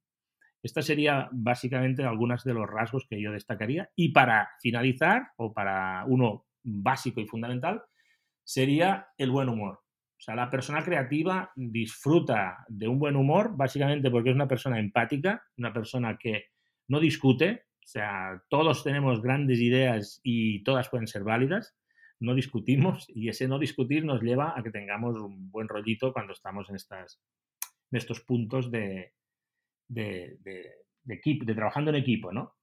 Estas 0.64 0.86
serían 0.86 1.28
básicamente 1.32 2.04
algunas 2.04 2.44
de 2.44 2.56
los 2.56 2.68
rasgos 2.68 3.06
que 3.08 3.22
yo 3.22 3.32
destacaría. 3.32 3.92
Y 3.96 4.14
para 4.14 4.50
finalizar, 4.62 5.28
o 5.38 5.54
para 5.54 6.06
uno 6.08 6.48
básico 6.65 7.22
y 7.22 7.27
fundamental, 7.27 7.84
sería 8.43 9.07
el 9.17 9.31
buen 9.31 9.50
humor. 9.50 9.79
O 10.17 10.22
sea, 10.25 10.36
la 10.36 10.50
persona 10.50 10.84
creativa 10.84 11.51
disfruta 11.55 12.65
de 12.67 12.88
un 12.88 13.00
buen 13.00 13.15
humor 13.15 13.55
básicamente 13.55 14.10
porque 14.10 14.29
es 14.29 14.36
una 14.36 14.48
persona 14.48 14.79
empática, 14.79 15.43
una 15.57 15.74
persona 15.74 16.17
que 16.17 16.45
no 16.88 17.00
discute, 17.00 17.65
o 17.84 17.88
sea, 17.88 18.41
todos 18.50 18.84
tenemos 18.84 19.22
grandes 19.22 19.60
ideas 19.60 20.19
y 20.24 20.63
todas 20.63 20.89
pueden 20.89 21.07
ser 21.07 21.24
válidas, 21.24 21.75
no 22.19 22.34
discutimos 22.34 23.05
y 23.10 23.29
ese 23.29 23.48
no 23.48 23.60
discutir 23.60 24.05
nos 24.05 24.22
lleva 24.22 24.57
a 24.57 24.63
que 24.63 24.72
tengamos 24.72 25.19
un 25.22 25.51
buen 25.51 25.67
rollito 25.67 26.13
cuando 26.13 26.34
estamos 26.34 26.69
en, 26.69 26.77
estas, 26.77 27.22
en 27.91 27.98
estos 27.98 28.22
puntos 28.22 28.72
de, 28.72 29.13
de, 29.88 30.38
de, 30.41 31.13
equipo, 31.13 31.45
de 31.45 31.53
trabajando 31.53 31.91
en 31.91 31.98
equipo, 31.98 32.31
¿no? 32.31 32.55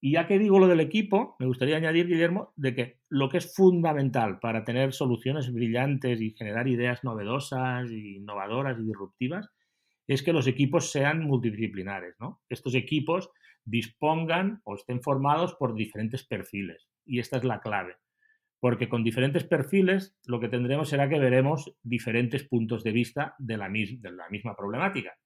Y 0.00 0.12
ya 0.12 0.28
que 0.28 0.38
digo 0.38 0.60
lo 0.60 0.68
del 0.68 0.80
equipo, 0.80 1.34
me 1.40 1.46
gustaría 1.46 1.76
añadir, 1.76 2.06
Guillermo, 2.06 2.52
de 2.54 2.74
que 2.74 3.00
lo 3.08 3.28
que 3.28 3.38
es 3.38 3.52
fundamental 3.54 4.38
para 4.38 4.64
tener 4.64 4.92
soluciones 4.92 5.52
brillantes 5.52 6.20
y 6.20 6.30
generar 6.30 6.68
ideas 6.68 7.02
novedosas, 7.02 7.90
innovadoras 7.90 8.78
y 8.78 8.84
disruptivas 8.84 9.50
es 10.06 10.22
que 10.22 10.32
los 10.32 10.46
equipos 10.46 10.92
sean 10.92 11.24
multidisciplinares, 11.24 12.14
¿no? 12.20 12.40
Estos 12.48 12.74
equipos 12.74 13.30
dispongan 13.64 14.60
o 14.64 14.76
estén 14.76 15.02
formados 15.02 15.54
por 15.54 15.74
diferentes 15.74 16.24
perfiles. 16.24 16.88
Y 17.04 17.18
esta 17.18 17.36
es 17.36 17.44
la 17.44 17.60
clave. 17.60 17.96
Porque 18.60 18.88
con 18.88 19.04
diferentes 19.04 19.44
perfiles 19.44 20.16
lo 20.26 20.40
que 20.40 20.48
tendremos 20.48 20.88
será 20.88 21.08
que 21.08 21.18
veremos 21.18 21.74
diferentes 21.82 22.44
puntos 22.44 22.84
de 22.84 22.92
vista 22.92 23.34
de 23.38 23.56
la, 23.56 23.68
de 23.68 24.12
la 24.12 24.28
misma 24.30 24.56
problemática. 24.56 25.18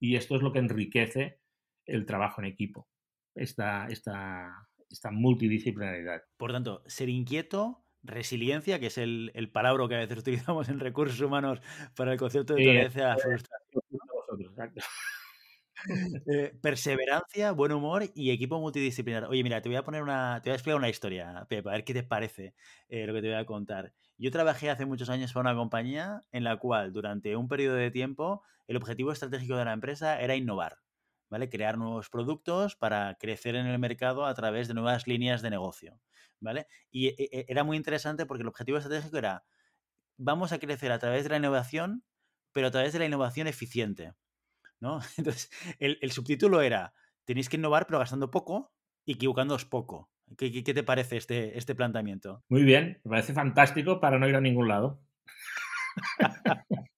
Y 0.00 0.16
esto 0.16 0.36
es 0.36 0.42
lo 0.42 0.52
que 0.52 0.60
enriquece 0.60 1.40
el 1.84 2.06
trabajo 2.06 2.40
en 2.40 2.46
equipo 2.46 2.88
esta, 3.34 3.86
esta, 3.88 4.68
esta 4.90 5.10
multidisciplinaridad. 5.10 6.22
Por 6.36 6.52
tanto, 6.52 6.82
ser 6.86 7.08
inquieto, 7.08 7.84
resiliencia, 8.02 8.80
que 8.80 8.86
es 8.86 8.98
el, 8.98 9.30
el, 9.34 9.50
palabra 9.50 9.88
que 9.88 9.94
a 9.94 9.98
veces 9.98 10.18
utilizamos 10.18 10.68
en 10.68 10.80
recursos 10.80 11.20
humanos 11.20 11.60
para 11.96 12.12
el 12.12 12.18
concepto 12.18 12.54
de 12.54 12.64
tolerancia 12.64 13.16
frustración. 13.22 13.82
Eh, 16.26 16.52
perseverancia, 16.62 17.50
buen 17.52 17.72
humor 17.72 18.04
y 18.14 18.30
equipo 18.30 18.60
multidisciplinar. 18.60 19.24
Oye, 19.24 19.42
mira, 19.42 19.60
te 19.60 19.68
voy 19.68 19.76
a 19.76 19.82
poner 19.82 20.02
una. 20.02 20.40
Te 20.42 20.50
voy 20.50 20.52
a 20.52 20.56
explicar 20.56 20.78
una 20.78 20.88
historia, 20.88 21.46
Pepe, 21.48 21.68
a 21.68 21.72
ver 21.72 21.84
qué 21.84 21.92
te 21.92 22.02
parece 22.02 22.54
eh, 22.88 23.06
lo 23.06 23.14
que 23.14 23.22
te 23.22 23.28
voy 23.28 23.36
a 23.36 23.44
contar. 23.44 23.92
Yo 24.16 24.30
trabajé 24.30 24.70
hace 24.70 24.86
muchos 24.86 25.10
años 25.10 25.32
para 25.32 25.50
una 25.50 25.58
compañía 25.58 26.20
en 26.30 26.44
la 26.44 26.56
cual, 26.58 26.92
durante 26.92 27.34
un 27.34 27.48
periodo 27.48 27.74
de 27.74 27.90
tiempo, 27.90 28.42
el 28.68 28.76
objetivo 28.76 29.10
estratégico 29.10 29.56
de 29.56 29.64
la 29.64 29.72
empresa 29.72 30.20
era 30.20 30.36
innovar. 30.36 30.78
¿Vale? 31.32 31.48
Crear 31.48 31.78
nuevos 31.78 32.10
productos 32.10 32.76
para 32.76 33.16
crecer 33.18 33.56
en 33.56 33.64
el 33.64 33.78
mercado 33.78 34.26
a 34.26 34.34
través 34.34 34.68
de 34.68 34.74
nuevas 34.74 35.06
líneas 35.06 35.40
de 35.40 35.48
negocio. 35.48 35.98
¿Vale? 36.40 36.66
Y 36.90 37.06
e, 37.06 37.14
e, 37.32 37.46
era 37.48 37.64
muy 37.64 37.78
interesante 37.78 38.26
porque 38.26 38.42
el 38.42 38.48
objetivo 38.48 38.76
estratégico 38.76 39.16
era 39.16 39.42
vamos 40.18 40.52
a 40.52 40.58
crecer 40.58 40.92
a 40.92 40.98
través 40.98 41.24
de 41.24 41.30
la 41.30 41.38
innovación, 41.38 42.04
pero 42.52 42.66
a 42.66 42.70
través 42.70 42.92
de 42.92 42.98
la 42.98 43.06
innovación 43.06 43.46
eficiente. 43.46 44.12
¿no? 44.78 45.00
Entonces, 45.16 45.48
el, 45.78 46.12
subtítulo 46.12 46.60
era, 46.60 46.92
tenéis 47.24 47.48
que 47.48 47.56
innovar 47.56 47.86
pero 47.86 47.98
gastando 47.98 48.30
poco 48.30 48.70
y 49.06 49.12
equivocándoos 49.12 49.64
poco. 49.64 50.10
¿Qué, 50.36 50.50
te 50.62 50.82
parece 50.82 51.16
este, 51.16 51.56
este 51.56 51.74
planteamiento? 51.74 52.44
Muy 52.50 52.62
bien, 52.62 53.00
me 53.04 53.10
parece 53.12 53.32
fantástico 53.32 54.00
para 54.00 54.18
no 54.18 54.28
ir 54.28 54.36
a 54.36 54.40
ningún 54.42 54.68
lado. 54.68 55.02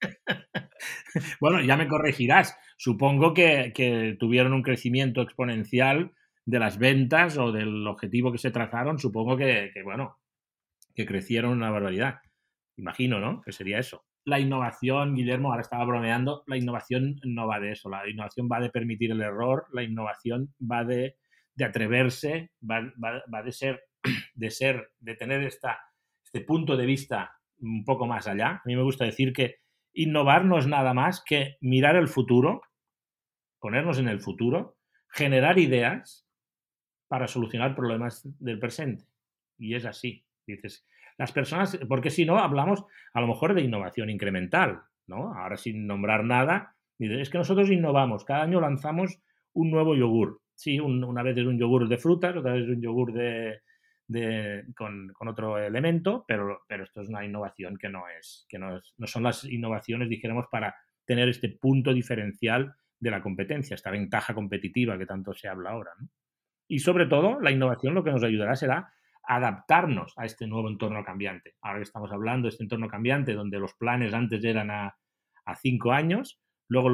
bueno, 1.40 1.60
ya 1.62 1.76
me 1.76 1.88
corregirás. 1.88 2.56
Supongo 2.78 3.34
que, 3.34 4.16
tuvieron 4.18 4.54
un 4.54 4.62
crecimiento 4.62 5.20
exponencial 5.20 6.12
de 6.46 6.58
las 6.58 6.78
ventas 6.78 7.36
o 7.36 7.52
del 7.52 7.86
objetivo 7.86 8.32
que 8.32 8.38
se 8.38 8.50
trazaron. 8.50 8.98
Supongo 8.98 9.36
que, 9.36 9.70
bueno, 9.84 10.16
que 10.94 11.04
crecieron 11.04 11.52
una 11.52 11.70
barbaridad. 11.70 12.20
Imagino, 12.76 13.20
¿no? 13.20 13.42
Que 13.42 13.52
sería 13.52 13.78
eso 13.78 14.08
la 14.28 14.38
innovación, 14.38 15.14
Guillermo, 15.14 15.50
ahora 15.50 15.62
estaba 15.62 15.86
bromeando, 15.86 16.44
la 16.46 16.58
innovación 16.58 17.18
no 17.24 17.46
va 17.46 17.60
de 17.60 17.72
eso, 17.72 17.88
la 17.88 18.06
innovación 18.08 18.46
va 18.52 18.60
de 18.60 18.68
permitir 18.68 19.10
el 19.10 19.22
error, 19.22 19.66
la 19.72 19.82
innovación 19.82 20.54
va 20.60 20.84
de, 20.84 21.16
atreverse, 21.58 22.50
va, 22.62 23.42
de 23.42 23.52
ser, 23.52 23.80
de 24.34 24.50
ser, 24.50 24.90
de 25.00 25.14
tener 25.14 25.42
esta, 25.44 25.80
este 26.22 26.42
punto 26.42 26.76
de 26.76 26.84
vista 26.84 27.32
un 27.60 27.84
poco 27.84 28.06
más 28.06 28.28
allá. 28.28 28.48
A 28.48 28.62
mí 28.66 28.76
me 28.76 28.82
gusta 28.82 29.06
decir 29.06 29.32
que 29.32 29.56
innovar 29.94 30.44
no 30.44 30.58
es 30.58 30.66
nada 30.66 30.92
más 30.92 31.22
que 31.24 31.56
mirar 31.62 31.96
el 31.96 32.08
futuro, 32.08 32.60
ponernos 33.58 33.98
en 33.98 34.08
el 34.08 34.20
futuro, 34.20 34.76
generar 35.08 35.58
ideas 35.58 36.26
para 37.08 37.26
solucionar 37.26 37.74
problemas 37.74 38.28
del 38.38 38.58
presente. 38.58 39.04
Y 39.58 39.74
es 39.74 39.84
así. 39.84 40.24
Dices, 40.46 40.86
las 41.16 41.32
personas, 41.32 41.78
porque 41.88 42.10
si 42.10 42.24
no, 42.24 42.38
hablamos 42.38 42.84
a 43.12 43.20
lo 43.20 43.26
mejor 43.26 43.54
de 43.54 43.62
innovación 43.62 44.10
incremental, 44.10 44.82
¿no? 45.06 45.34
Ahora 45.34 45.56
sin 45.56 45.86
nombrar 45.86 46.24
nada, 46.24 46.76
es 46.98 47.30
que 47.30 47.38
nosotros 47.38 47.70
innovamos, 47.70 48.24
cada 48.24 48.42
año 48.42 48.60
lanzamos 48.60 49.20
un 49.52 49.70
nuevo 49.70 49.94
yogur. 49.94 50.40
Sí, 50.54 50.80
una 50.80 51.22
vez 51.22 51.36
es 51.36 51.46
un 51.46 51.58
yogur 51.58 51.88
de 51.88 51.98
frutas, 51.98 52.36
otra 52.36 52.52
vez 52.52 52.64
es 52.64 52.70
un 52.70 52.80
yogur 52.80 53.12
de, 53.12 53.60
con, 54.76 55.12
otro 55.28 55.58
elemento, 55.58 56.24
pero, 56.26 56.62
pero 56.68 56.84
esto 56.84 57.02
es 57.02 57.08
una 57.08 57.24
innovación 57.24 57.76
que 57.76 57.88
no 57.88 58.04
es, 58.08 58.46
que 58.48 58.58
no 58.58 58.76
es, 58.76 58.94
no 58.96 59.06
son 59.06 59.22
las 59.22 59.44
innovaciones, 59.44 60.08
dijéramos, 60.08 60.46
para 60.50 60.74
tener 61.04 61.28
este 61.28 61.48
punto 61.48 61.92
diferencial 61.92 62.74
de 63.00 63.10
la 63.10 63.22
competencia, 63.22 63.74
esta 63.74 63.90
ventaja 63.90 64.34
competitiva 64.34 64.98
que 64.98 65.06
tanto 65.06 65.32
se 65.32 65.48
habla 65.48 65.70
ahora. 65.70 65.92
Y 66.68 66.80
sobre 66.80 67.06
todo, 67.06 67.40
la 67.40 67.50
innovación 67.50 67.94
lo 67.94 68.04
que 68.04 68.10
nos 68.10 68.22
ayudará 68.22 68.54
será 68.56 68.92
adaptarnos 69.22 70.14
a 70.16 70.24
este 70.24 70.46
nuevo 70.46 70.68
entorno 70.68 71.04
cambiante. 71.04 71.54
Ahora 71.60 71.82
estamos 71.82 72.10
hablando 72.12 72.46
de 72.46 72.50
este 72.50 72.64
entorno 72.64 72.88
cambiante 72.88 73.34
donde 73.34 73.58
los 73.58 73.74
planes 73.74 74.14
antes 74.14 74.42
eran 74.44 74.70
a, 74.70 74.96
cinco 75.62 75.92
años, 75.92 76.40
luego 76.68 76.90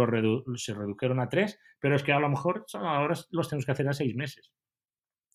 se 0.56 0.74
redujeron 0.74 1.18
a 1.18 1.28
tres, 1.28 1.58
pero 1.80 1.96
es 1.96 2.04
que 2.04 2.12
a 2.12 2.20
lo 2.20 2.28
mejor 2.28 2.66
ahora 2.74 3.14
los 3.30 3.48
tenemos 3.48 3.66
que 3.66 3.72
hacer 3.72 3.88
a 3.88 3.92
seis 3.92 4.14
meses. 4.14 4.52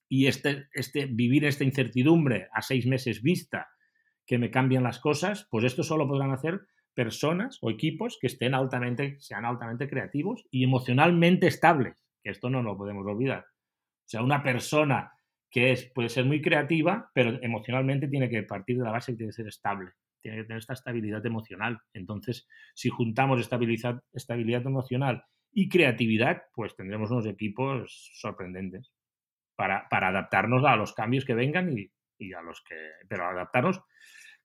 Y 0.08 0.28
este, 0.28 0.68
este, 0.74 1.06
vivir 1.06 1.46
esta 1.46 1.66
incertidumbre 1.66 2.48
a 2.54 2.62
seis 2.62 2.88
meses 2.88 3.22
vista, 3.22 3.68
que 4.26 4.38
me 4.38 4.52
cambian 4.52 4.84
las 4.84 5.00
cosas, 5.00 5.48
pues 5.50 5.66
esto 5.66 5.84
solo 5.84 6.08
podrán 6.08 6.32
hacer 6.32 6.62
personas 6.94 7.58
o 7.62 7.70
equipos 7.70 8.18
que 8.20 8.28
estén 8.28 8.54
altamente, 8.54 9.18
sean 9.20 9.46
altamente 9.46 9.90
creativos 9.90 10.46
y 10.52 10.64
emocionalmente 10.64 11.48
estables, 11.48 12.06
que 12.24 12.32
esto 12.32 12.50
no 12.50 12.62
lo 12.62 12.78
podemos 12.78 13.06
olvidar. 13.06 13.46
O 13.46 14.10
sea, 14.10 14.24
una 14.24 14.44
persona 14.44 15.12
que 15.52 15.72
es, 15.72 15.86
puede 15.94 16.10
ser 16.10 16.26
muy 16.26 16.42
creativa, 16.42 17.10
pero 17.14 17.42
emocionalmente 17.42 18.08
tiene 18.08 18.30
que 18.30 18.44
partir 18.44 18.78
de 18.78 18.84
la 18.84 18.92
base 18.92 19.12
que 19.12 19.18
tiene 19.18 19.30
que 19.30 19.36
ser 19.36 19.48
estable, 19.48 19.92
tiene 20.22 20.38
que 20.38 20.44
tener 20.44 20.60
esta 20.60 20.74
estabilidad 20.74 21.26
emocional. 21.26 21.80
Entonces, 21.94 22.48
si 22.76 22.90
juntamos 22.90 23.40
estabilidad, 23.40 24.02
estabilidad 24.14 24.66
emocional 24.66 25.24
y 25.52 25.70
creatividad, 25.70 26.44
pues 26.54 26.76
tendremos 26.76 27.12
unos 27.12 27.26
equipos 27.26 28.12
sorprendentes 28.14 28.92
para, 29.56 29.88
para 29.90 30.10
adaptarnos 30.10 30.64
a 30.66 30.76
los 30.76 30.94
cambios 30.94 31.26
que 31.26 31.34
vengan 31.34 31.78
y, 31.78 31.92
y, 32.18 32.34
a 32.34 32.42
los 32.42 32.62
que... 32.62 32.76
pero 33.08 33.28
adaptarnos 33.28 33.82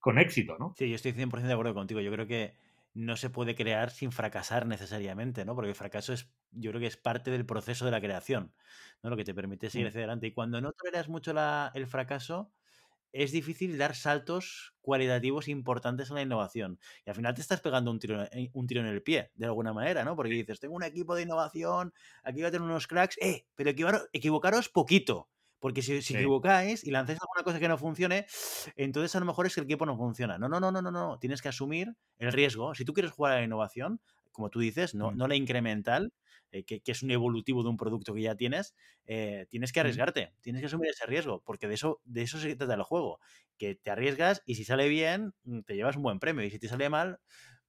con 0.04 0.18
éxito, 0.18 0.58
¿no? 0.58 0.74
Sí, 0.76 0.90
yo 0.90 0.96
estoy 0.96 1.12
100% 1.12 1.46
de 1.46 1.52
acuerdo 1.54 1.72
contigo. 1.72 1.98
Yo 2.02 2.12
creo 2.12 2.26
que 2.26 2.54
no 2.92 3.16
se 3.16 3.30
puede 3.30 3.54
crear 3.54 3.90
sin 3.90 4.12
fracasar 4.12 4.66
necesariamente, 4.66 5.46
¿no? 5.46 5.54
Porque 5.54 5.70
el 5.70 5.74
fracaso 5.74 6.12
es, 6.12 6.30
yo 6.50 6.72
creo 6.72 6.80
que 6.82 6.88
es 6.88 6.98
parte 6.98 7.30
del 7.30 7.46
proceso 7.46 7.86
de 7.86 7.90
la 7.90 8.02
creación, 8.02 8.52
¿no? 9.02 9.08
Lo 9.08 9.16
que 9.16 9.24
te 9.24 9.32
permite 9.32 9.70
seguir 9.70 9.86
mm. 9.86 9.88
hacia 9.88 10.00
adelante. 10.00 10.26
Y 10.26 10.32
cuando 10.32 10.60
no 10.60 10.72
toleras 10.72 11.08
mucho 11.08 11.32
el 11.72 11.86
fracaso, 11.86 12.52
es 13.12 13.32
difícil 13.32 13.78
dar 13.78 13.94
saltos 13.94 14.74
cualitativos 14.82 15.48
importantes 15.48 16.10
en 16.10 16.16
la 16.16 16.22
innovación. 16.22 16.78
Y 17.06 17.08
al 17.08 17.16
final 17.16 17.34
te 17.34 17.40
estás 17.40 17.62
pegando 17.62 17.90
un 17.90 17.98
tiro, 17.98 18.24
eh, 18.24 18.50
un 18.52 18.66
tiro 18.66 18.82
en 18.82 18.86
el 18.88 19.02
pie, 19.02 19.30
de 19.36 19.46
alguna 19.46 19.72
manera, 19.72 20.04
¿no? 20.04 20.16
Porque 20.16 20.34
dices, 20.34 20.60
tengo 20.60 20.74
un 20.74 20.84
equipo 20.84 21.14
de 21.14 21.22
innovación, 21.22 21.94
aquí 22.22 22.42
va 22.42 22.48
a 22.48 22.50
tener 22.50 22.68
unos 22.68 22.86
cracks, 22.86 23.16
eh, 23.22 23.46
pero 23.54 23.70
equivocaros 24.12 24.68
poquito. 24.68 25.30
Porque 25.64 25.80
si, 25.80 26.02
si 26.02 26.14
equivocáis 26.14 26.84
y 26.84 26.90
lanzáis 26.90 27.18
alguna 27.22 27.42
cosa 27.42 27.58
que 27.58 27.68
no 27.68 27.78
funcione, 27.78 28.26
entonces 28.76 29.16
a 29.16 29.20
lo 29.20 29.24
mejor 29.24 29.46
es 29.46 29.54
que 29.54 29.62
el 29.62 29.64
equipo 29.64 29.86
no 29.86 29.96
funciona. 29.96 30.36
No, 30.36 30.46
no, 30.46 30.60
no, 30.60 30.70
no, 30.70 30.82
no, 30.82 30.90
no. 30.90 31.18
Tienes 31.18 31.40
que 31.40 31.48
asumir 31.48 31.94
el 32.18 32.32
riesgo. 32.32 32.74
Si 32.74 32.84
tú 32.84 32.92
quieres 32.92 33.12
jugar 33.12 33.32
a 33.32 33.36
la 33.36 33.44
innovación, 33.44 33.98
como 34.30 34.50
tú 34.50 34.60
dices, 34.60 34.94
no, 34.94 35.10
mm. 35.10 35.16
no 35.16 35.26
la 35.26 35.36
incremental, 35.36 36.12
eh, 36.50 36.64
que, 36.64 36.82
que, 36.82 36.92
es 36.92 37.02
un 37.02 37.12
evolutivo 37.12 37.62
de 37.62 37.70
un 37.70 37.78
producto 37.78 38.12
que 38.12 38.20
ya 38.20 38.34
tienes, 38.34 38.74
eh, 39.06 39.46
tienes 39.48 39.72
que 39.72 39.80
arriesgarte, 39.80 40.34
tienes 40.42 40.60
que 40.60 40.66
asumir 40.66 40.90
ese 40.90 41.06
riesgo, 41.06 41.40
porque 41.46 41.66
de 41.66 41.72
eso, 41.72 42.02
de 42.04 42.20
eso 42.20 42.38
se 42.38 42.54
trata 42.56 42.74
el 42.74 42.82
juego, 42.82 43.18
que 43.56 43.74
te 43.74 43.90
arriesgas 43.90 44.42
y 44.44 44.56
si 44.56 44.64
sale 44.64 44.86
bien, 44.90 45.32
mm, 45.44 45.60
te 45.60 45.76
llevas 45.76 45.96
un 45.96 46.02
buen 46.02 46.18
premio, 46.18 46.44
y 46.44 46.50
si 46.50 46.58
te 46.58 46.68
sale 46.68 46.90
mal, 46.90 47.20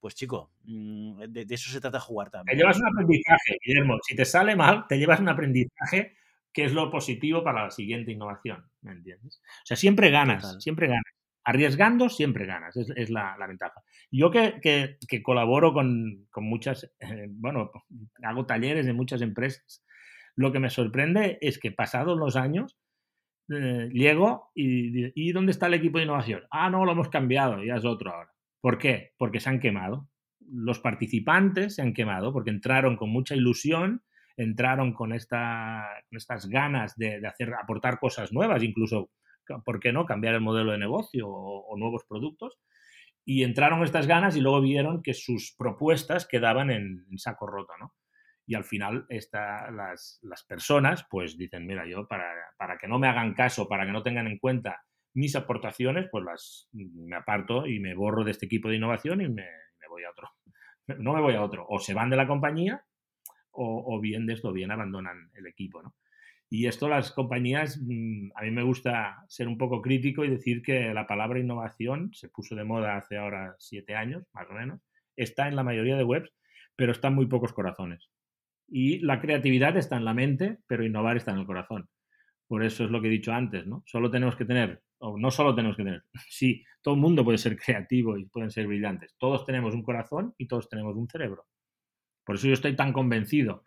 pues 0.01 0.15
chico, 0.15 0.51
mm, 0.65 1.29
de, 1.29 1.45
de 1.45 1.55
eso 1.55 1.71
se 1.71 1.79
trata 1.79 2.01
jugar 2.01 2.29
también. 2.29 2.57
Te 2.57 2.61
llevas 2.61 2.77
un 2.77 2.87
aprendizaje, 2.89 3.57
Guillermo, 3.65 3.99
si 4.05 4.17
te 4.17 4.25
sale 4.25 4.53
mal, 4.57 4.85
te 4.89 4.97
llevas 4.97 5.21
un 5.21 5.29
aprendizaje 5.29 6.17
que 6.55 6.63
es 6.63 6.73
lo 6.73 6.89
positivo 6.89 7.43
para 7.43 7.65
la 7.65 7.69
siguiente 7.69 8.13
innovación, 8.13 8.63
¿me 8.81 8.93
entiendes? 8.93 9.41
O 9.43 9.65
sea, 9.65 9.75
siempre 9.75 10.09
ganas, 10.09 10.55
siempre 10.63 10.87
ganas. 10.87 11.03
Arriesgando, 11.43 12.09
siempre 12.09 12.45
ganas, 12.45 12.75
es, 12.77 13.09
la, 13.09 13.35
ventaja. 13.45 13.83
Yo 14.09 14.31
que, 14.31 14.61
que, 14.61 15.21
colaboro 15.21 15.73
con, 15.73 16.25
con 16.31 16.45
muchas, 16.45 16.91
eh, 17.01 17.27
bueno, 17.29 17.71
hago 18.23 18.45
talleres 18.45 18.85
de 18.85 18.93
muchas 18.93 19.21
empresas, 19.21 19.83
lo 20.35 20.53
que 20.53 20.59
me 20.59 20.69
sorprende 20.69 21.37
es 21.41 21.59
que 21.59 21.71
pasados 21.71 22.17
los 22.17 22.37
años, 22.37 22.77
eh, 23.49 23.89
llego 23.91 24.51
y, 24.55 25.11
y 25.13 25.33
¿dónde 25.33 25.51
está 25.51 25.67
el 25.67 25.75
equipo 25.75 25.97
de 25.97 26.05
innovación? 26.05 26.43
Ah, 26.49 26.69
no, 26.69 26.85
lo 26.85 26.93
hemos 26.93 27.09
cambiado, 27.09 27.63
ya 27.63 27.75
es 27.75 27.85
otro 27.85 28.11
ahora. 28.11 28.31
¿Por 28.61 28.77
qué? 28.77 29.11
Porque 29.17 29.41
se 29.41 29.49
han 29.49 29.59
quemado. 29.59 30.09
Los 30.39 30.79
participantes 30.79 31.75
se 31.75 31.81
han 31.81 31.93
quemado 31.93 32.31
porque 32.31 32.49
entraron 32.49 32.95
con 32.95 33.09
mucha 33.09 33.35
ilusión, 33.35 34.03
entraron 34.37 34.93
con, 34.93 35.13
esta, 35.13 35.87
estas 36.11 36.47
ganas 36.47 36.95
de, 36.95 37.25
hacer, 37.25 37.53
aportar 37.53 37.99
cosas 37.99 38.31
nuevas, 38.33 38.63
incluso, 38.63 39.11
¿por 39.63 39.79
qué 39.79 39.91
no?, 39.91 40.05
cambiar 40.05 40.35
el 40.35 40.41
modelo 40.41 40.71
de 40.71 40.77
negocio 40.77 41.27
o, 41.27 41.77
nuevos 41.77 42.03
productos. 42.07 42.57
Y 43.23 43.43
entraron 43.43 43.83
estas 43.83 44.07
ganas 44.07 44.35
y 44.35 44.41
luego 44.41 44.61
vieron 44.61 45.01
que 45.01 45.13
sus 45.13 45.55
propuestas 45.57 46.27
quedaban 46.27 46.69
en, 46.69 47.05
saco 47.17 47.47
roto, 47.47 47.73
¿no? 47.79 47.93
Y 48.47 48.53
al 48.53 48.63
final 48.63 49.07
esta, 49.09 49.71
las, 49.71 50.19
las, 50.21 50.43
personas 50.43 51.07
pues 51.09 51.35
dicen, 51.35 51.65
mira, 51.65 51.87
yo 51.87 52.07
para, 52.07 52.31
para 52.57 52.77
que 52.77 52.87
no 52.87 52.99
me 52.99 53.07
hagan 53.07 53.33
caso, 53.33 53.67
para 53.67 53.87
que 53.87 53.91
no 53.91 54.03
tengan 54.03 54.27
en 54.27 54.37
cuenta 54.37 54.83
mis 55.15 55.35
aportaciones, 55.35 56.07
pues 56.11 56.23
las 56.23 56.69
me 56.71 57.15
aparto 57.15 57.65
y 57.65 57.79
me 57.79 57.95
borro 57.95 58.23
de 58.23 58.31
este 58.31 58.45
equipo 58.45 58.69
de 58.69 58.75
innovación 58.75 59.21
y 59.21 59.29
me, 59.29 59.47
me 59.79 59.87
voy 59.89 60.03
a 60.03 60.11
otro. 60.11 60.29
No 60.99 61.13
me 61.13 61.21
voy 61.21 61.33
a 61.33 61.41
otro. 61.41 61.65
O 61.67 61.79
se 61.79 61.95
van 61.95 62.11
de 62.11 62.15
la 62.15 62.27
compañía 62.27 62.85
o, 63.55 63.99
bien 63.99 64.25
de 64.25 64.33
esto, 64.33 64.51
bien 64.51 64.71
abandonan 64.71 65.29
el 65.33 65.47
equipo, 65.47 65.81
¿no? 65.81 65.95
Y 66.49 66.67
esto 66.67 66.87
las 66.87 67.11
compañías, 67.11 67.79
mm, 67.81 68.31
a 68.35 68.43
mí 68.43 68.51
me 68.51 68.63
gusta 68.63 69.25
ser 69.27 69.47
un 69.47 69.57
poco 69.57 69.81
crítico 69.81 70.23
y 70.23 70.29
decir 70.29 70.61
que 70.61 70.93
la 70.93 71.07
palabra 71.07 71.39
innovación 71.39 72.11
se 72.13 72.29
puso 72.29 72.55
de 72.55 72.63
moda 72.63 72.97
hace 72.97 73.17
ahora 73.17 73.55
siete 73.57 73.95
años, 73.95 74.23
más 74.33 74.49
o 74.49 74.53
menos, 74.53 74.79
está 75.15 75.47
en 75.47 75.55
la 75.55 75.63
mayoría 75.63 75.97
de 75.97 76.03
webs, 76.03 76.31
pero 76.75 76.91
está 76.91 77.07
en 77.07 77.15
muy 77.15 77.25
pocos 77.25 77.53
corazones. 77.53 78.09
Y 78.67 78.99
la 78.99 79.21
creatividad 79.21 79.75
está 79.77 79.97
en 79.97 80.05
la 80.05 80.13
mente, 80.13 80.59
pero 80.67 80.85
innovar 80.85 81.17
está 81.17 81.31
en 81.31 81.39
el 81.39 81.45
corazón. 81.45 81.89
Por 82.47 82.63
eso 82.63 82.85
es 82.85 82.91
lo 82.91 83.01
que 83.01 83.07
he 83.07 83.11
dicho 83.11 83.33
antes, 83.33 83.65
¿no? 83.65 83.83
Solo 83.85 84.11
tenemos 84.11 84.35
que 84.35 84.45
tener, 84.45 84.81
o 84.99 85.17
no 85.17 85.31
solo 85.31 85.55
tenemos 85.55 85.77
que 85.77 85.83
tener, 85.83 86.03
sí, 86.29 86.63
todo 86.81 86.93
el 86.93 87.01
mundo 87.01 87.23
puede 87.23 87.37
ser 87.37 87.57
creativo 87.57 88.17
y 88.17 88.25
pueden 88.25 88.51
ser 88.51 88.67
brillantes. 88.67 89.15
Todos 89.17 89.45
tenemos 89.45 89.73
un 89.73 89.83
corazón 89.83 90.33
y 90.37 90.47
todos 90.47 90.69
tenemos 90.69 90.95
un 90.95 91.07
cerebro. 91.07 91.47
Por 92.25 92.35
eso 92.35 92.47
yo 92.47 92.53
estoy 92.53 92.75
tan 92.75 92.93
convencido 92.93 93.63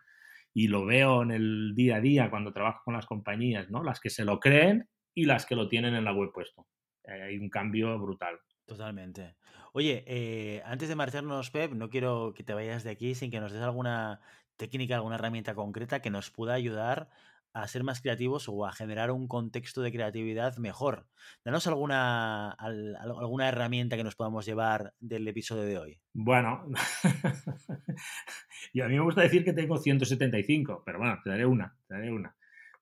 y 0.53 0.67
lo 0.67 0.85
veo 0.85 1.23
en 1.23 1.31
el 1.31 1.73
día 1.75 1.97
a 1.97 2.01
día 2.01 2.29
cuando 2.29 2.53
trabajo 2.53 2.81
con 2.85 2.93
las 2.93 3.05
compañías, 3.05 3.69
¿no? 3.69 3.83
Las 3.83 3.99
que 3.99 4.09
se 4.09 4.25
lo 4.25 4.39
creen 4.39 4.89
y 5.13 5.25
las 5.25 5.45
que 5.45 5.55
lo 5.55 5.67
tienen 5.67 5.95
en 5.95 6.03
la 6.03 6.13
web 6.13 6.31
puesto. 6.33 6.67
Hay 7.05 7.37
un 7.37 7.49
cambio 7.49 7.97
brutal. 7.99 8.39
Totalmente. 8.65 9.35
Oye, 9.73 10.03
eh, 10.05 10.61
antes 10.65 10.89
de 10.89 10.95
marcharnos, 10.95 11.49
Pep, 11.49 11.73
no 11.73 11.89
quiero 11.89 12.33
que 12.35 12.43
te 12.43 12.53
vayas 12.53 12.83
de 12.83 12.91
aquí 12.91 13.15
sin 13.15 13.31
que 13.31 13.39
nos 13.39 13.51
des 13.51 13.61
alguna 13.61 14.21
técnica, 14.57 14.95
alguna 14.95 15.15
herramienta 15.15 15.55
concreta 15.55 16.01
que 16.01 16.09
nos 16.09 16.29
pueda 16.29 16.53
ayudar 16.53 17.09
a 17.53 17.67
ser 17.67 17.83
más 17.83 18.01
creativos 18.01 18.47
o 18.47 18.65
a 18.65 18.71
generar 18.71 19.11
un 19.11 19.27
contexto 19.27 19.81
de 19.81 19.91
creatividad 19.91 20.57
mejor. 20.57 21.07
Danos 21.43 21.67
alguna, 21.67 22.51
alguna 22.51 23.47
herramienta 23.47 23.97
que 23.97 24.03
nos 24.03 24.15
podamos 24.15 24.45
llevar 24.45 24.93
del 24.99 25.27
episodio 25.27 25.63
de 25.63 25.77
hoy. 25.77 25.99
Bueno, 26.13 26.65
y 28.73 28.81
a 28.81 28.87
mí 28.87 28.95
me 28.95 29.03
gusta 29.03 29.21
decir 29.21 29.43
que 29.43 29.53
tengo 29.53 29.77
175, 29.77 30.83
pero 30.85 30.99
bueno, 30.99 31.19
te 31.23 31.29
daré 31.29 31.45
una, 31.45 31.75
te 31.87 31.95
daré 31.95 32.11
una. 32.11 32.35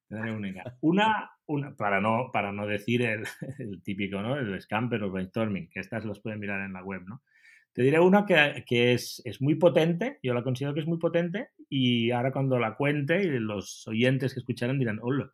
Te 0.08 0.16
daré 0.16 0.32
una. 0.32 0.64
Una, 0.82 1.32
una 1.48 1.76
para, 1.76 2.00
no, 2.00 2.30
para 2.32 2.54
no 2.54 2.66
decir 2.66 3.02
el, 3.02 3.26
el 3.60 3.82
típico, 3.84 4.22
¿no? 4.22 4.38
El 4.38 4.60
scamper 4.62 5.04
o 5.04 5.12
brainstorming, 5.12 5.70
que 5.70 5.82
estas 5.82 6.06
los 6.06 6.22
pueden 6.22 6.40
mirar 6.40 6.62
en 6.62 6.74
la 6.74 6.84
web, 6.84 7.04
¿no? 7.06 7.22
Te 7.78 7.84
diré 7.84 8.00
una 8.00 8.26
que, 8.26 8.92
es, 8.92 9.22
es, 9.24 9.40
muy 9.40 9.54
potente, 9.54 10.18
yo 10.24 10.34
la 10.34 10.42
considero 10.42 10.74
que 10.74 10.80
es 10.80 10.88
muy 10.88 10.98
potente 10.98 11.50
y 11.70 12.10
ahora 12.10 12.32
cuando 12.32 12.58
la 12.58 12.76
cuente 12.76 13.22
y 13.22 13.28
los 13.28 13.88
oyentes 13.88 14.34
que 14.34 14.40
escucharán 14.40 14.80
dirán, 14.80 14.98
hola, 15.00 15.32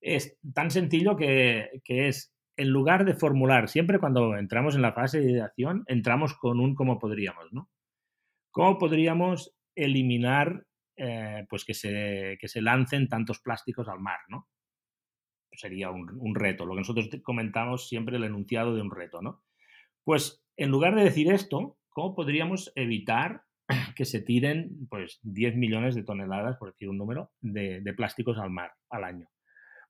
es 0.00 0.38
tan 0.54 0.70
sencillo 0.70 1.16
que, 1.16 1.80
que, 1.82 2.06
es, 2.06 2.32
en 2.56 2.68
lugar 2.68 3.04
de 3.04 3.14
formular, 3.14 3.68
siempre 3.68 3.98
cuando 3.98 4.36
entramos 4.36 4.76
en 4.76 4.82
la 4.82 4.92
fase 4.92 5.18
de 5.18 5.32
ideación, 5.32 5.82
entramos 5.88 6.34
con 6.34 6.60
un 6.60 6.76
cómo 6.76 7.00
podríamos, 7.00 7.52
¿no? 7.52 7.68
¿Cómo 8.52 8.78
podríamos 8.78 9.52
eliminar 9.74 10.64
eh, 10.94 11.44
pues 11.50 11.64
que 11.64 11.74
se, 11.74 12.38
que 12.40 12.46
se 12.46 12.62
lancen 12.62 13.08
tantos 13.08 13.40
plásticos 13.40 13.88
al 13.88 13.98
mar, 13.98 14.20
¿no? 14.28 14.48
Sería 15.50 15.90
un 15.90 16.36
reto, 16.36 16.66
lo 16.66 16.74
que 16.74 16.82
nosotros 16.82 17.10
comentamos 17.24 17.88
siempre 17.88 18.16
el 18.16 18.22
enunciado 18.22 18.76
de 18.76 18.80
un 18.80 18.92
reto, 18.92 19.20
¿no? 19.20 19.42
Pues 20.04 20.44
en 20.56 20.70
lugar 20.70 20.94
de 20.94 21.02
decir 21.02 21.32
esto, 21.32 21.78
¿cómo 21.90 22.14
podríamos 22.14 22.72
evitar 22.74 23.42
que 23.96 24.04
se 24.04 24.20
tiren 24.20 24.86
pues 24.88 25.20
10 25.22 25.56
millones 25.56 25.94
de 25.94 26.02
toneladas, 26.02 26.56
por 26.56 26.72
decir 26.72 26.88
un 26.88 26.98
número, 26.98 27.32
de, 27.40 27.82
plásticos 27.96 28.38
al 28.38 28.50
mar 28.50 28.72
al 28.88 29.04
año? 29.04 29.28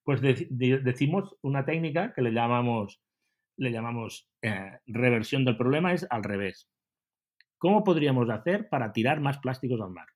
Pues 0.02 0.20
decimos 0.20 1.36
una 1.42 1.64
técnica 1.64 2.12
que 2.14 2.22
le 2.22 2.32
llamamos, 2.32 3.00
le 3.56 3.70
llamamos 3.70 4.28
eh, 4.42 4.78
reversión 4.86 5.44
del 5.44 5.56
problema, 5.56 5.92
es 5.92 6.06
al 6.10 6.24
revés. 6.24 6.68
¿Cómo 7.58 7.84
podríamos 7.84 8.30
hacer 8.30 8.68
para 8.70 8.92
tirar 8.92 9.20
más 9.20 9.38
plásticos 9.38 9.80
al 9.80 9.90
mar? 9.90 10.06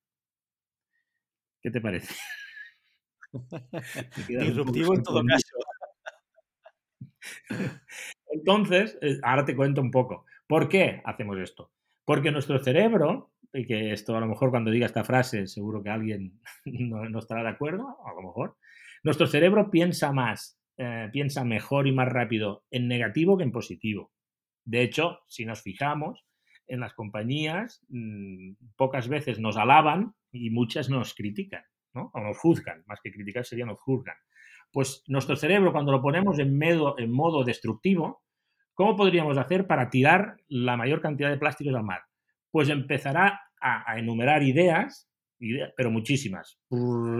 ¿Qué 1.61 1.71
te 1.71 1.81
parece? 1.81 2.15
Disruptivo 4.29 4.95
en 4.95 5.03
todo 5.03 5.23
caso. 5.25 5.57
Entonces, 8.33 8.99
eh, 9.01 9.19
ahora 9.23 9.45
te 9.45 9.55
cuento 9.55 9.81
un 9.81 9.91
poco. 9.91 10.25
¿Por 10.47 10.69
qué 10.69 11.03
hacemos 11.05 11.39
esto? 11.39 11.71
Porque 12.05 12.31
nuestro 12.31 12.59
cerebro, 12.59 13.33
y 13.53 13.67
que 13.67 13.93
esto 13.93 14.17
a 14.17 14.21
lo 14.21 14.27
mejor 14.27 14.51
cuando 14.51 14.71
diga 14.71 14.87
esta 14.87 15.05
frase 15.05 15.47
seguro 15.47 15.83
que 15.83 15.91
alguien 15.91 16.41
no, 16.65 17.19
estará 17.19 17.43
de 17.43 17.51
acuerdo, 17.51 17.97
a 18.05 18.15
lo 18.15 18.23
mejor, 18.23 18.57
nuestro 19.03 19.27
cerebro 19.27 19.71
piensa 19.71 20.13
más, 20.13 20.59
eh, 20.77 21.09
piensa 21.13 21.45
mejor 21.45 21.87
y 21.87 21.93
más 21.93 22.09
rápido 22.09 22.65
en 22.71 22.89
negativo 22.89 23.37
que 23.37 23.45
en 23.45 23.53
positivo. 23.53 24.13
De 24.65 24.83
hecho, 24.83 25.21
si 25.29 25.45
nos 25.45 25.63
fijamos, 25.63 26.25
en 26.67 26.81
las 26.81 26.95
compañías 26.95 27.85
mm, 27.89 28.53
pocas 28.77 29.09
veces 29.09 29.39
nos 29.39 29.57
alaban 29.57 30.15
y 30.33 30.51
muchas 30.51 30.89
nos 30.89 31.15
critican, 31.15 31.63
¿no? 31.93 32.11
O 32.15 32.21
nos 32.21 32.39
juzgan, 32.39 32.83
más 32.87 33.01
que 33.03 33.13
criticar 33.13 33.45
sería 33.45 33.67
nos 33.67 33.81
juzgan. 33.81 34.17
Pues 34.73 35.05
nuestro 35.07 35.37
cerebro, 35.37 35.73
cuando 35.73 35.93
lo 35.93 36.03
ponemos 36.03 36.39
en, 36.39 36.61
en 36.63 37.13
modo 37.13 37.45
destructivo, 37.45 38.24
¿Cómo 38.75 38.97
podríamos 38.97 39.39
hacer 39.39 39.67
para 39.67 39.89
tirar 39.89 40.37
la 40.49 40.77
mayor 40.77 41.01
cantidad 41.01 41.31
de 41.31 41.39
plásticos 41.39 41.75
al 41.75 41.85
mar? 41.85 42.03
Pues 42.51 42.69
empezará 42.69 43.41
a, 43.61 43.99
enumerar 43.99 44.43
ideas, 44.43 45.09
pero 45.77 45.91
muchísimas, 45.91 46.59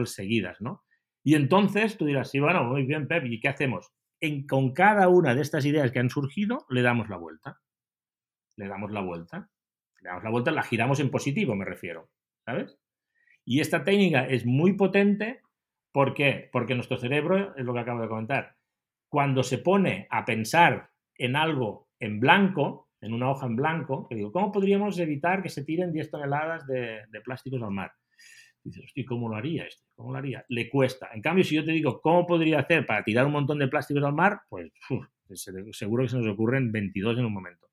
seguidas, 0.05 0.61
¿no? 0.61 0.83
Y 1.23 1.37
entonces 1.37 1.97
tú 1.97 2.05
dirás, 2.05 2.31
sí, 2.31 2.41
bueno, 2.41 2.65
muy 2.65 2.85
bien, 2.85 3.07
Pep, 3.07 3.25
¿y 3.25 3.41
qué 3.41 3.49
hacemos? 3.49 3.93
Con 4.49 4.73
cada 4.73 5.09
una 5.09 5.35
de 5.35 5.43
estas 5.43 5.65
ideas 5.65 5.91
que 5.93 6.01
han 6.01 6.11
surgido, 6.11 6.67
le 6.69 6.83
damos 6.83 7.09
la 7.09 7.17
vuelta. 7.17 7.61
Le 8.57 8.69
damos 8.69 8.91
la 8.91 9.01
vuelta. 9.01 9.49
Le 10.01 10.09
damos 10.09 10.25
la 10.25 10.31
vuelta, 10.31 10.51
la 10.51 10.63
giramos 10.63 11.01
en 11.01 11.11
positivo, 11.11 11.55
me 11.55 11.65
refiero, 11.65 12.11
¿sabes? 12.45 12.79
Y 13.45 13.61
esta 13.61 13.85
técnica 13.85 14.27
es 14.27 14.45
muy 14.45 14.75
potente, 14.75 15.41
¿por 15.93 16.15
qué? 16.15 16.49
Porque 16.53 16.75
nuestro 16.75 16.99
cerebro, 16.99 17.55
es 17.57 17.65
lo 17.65 17.73
que 17.73 17.81
acabo 17.81 18.03
de 18.03 18.09
comentar, 18.09 18.57
cuando 19.09 19.43
se 19.43 19.59
pone 19.59 20.09
a 20.11 20.25
pensar 20.25 20.91
en 21.17 21.37
algo 21.37 21.89
en 21.99 22.21
blanco, 22.21 22.91
en 23.01 23.13
una 23.13 23.31
hoja 23.31 23.47
en 23.47 23.57
blanco, 23.57 24.07
que 24.09 24.17
digo, 24.17 24.33
¿cómo 24.33 24.51
podríamos 24.51 24.99
evitar 24.99 25.43
que 25.43 25.49
se 25.49 25.65
tiren 25.65 25.93
10 25.93 26.11
toneladas 26.11 26.67
de, 26.67 27.03
plásticos 27.25 27.63
al 27.63 27.71
mar? 27.71 27.93
Dices, 28.63 28.85
hostia, 28.85 29.05
¿cómo 29.07 29.29
lo 29.29 29.37
haría 29.37 29.67
esto? 29.67 29.85
¿Cómo 29.95 30.13
lo 30.13 30.19
haría? 30.19 30.45
Le 30.49 30.71
cuesta. 30.71 31.11
En 31.13 31.21
cambio, 31.21 31.45
si 31.45 31.55
yo 31.55 31.65
te 31.65 31.73
digo, 31.73 32.01
¿cómo 32.01 32.27
podría 32.27 32.61
hacer 32.61 32.87
para 32.87 33.05
tirar 33.05 33.27
un 33.27 33.33
montón 33.33 33.59
de 33.59 33.69
plásticos 33.69 34.03
al 34.05 34.15
mar? 34.15 34.41
Pues 34.49 34.73
seguro 35.73 36.05
que 36.05 36.09
se 36.09 36.17
nos 36.17 36.27
ocurren 36.27 36.73
22 36.73 37.19
en 37.19 37.27
un 37.27 37.33
momento. 37.33 37.69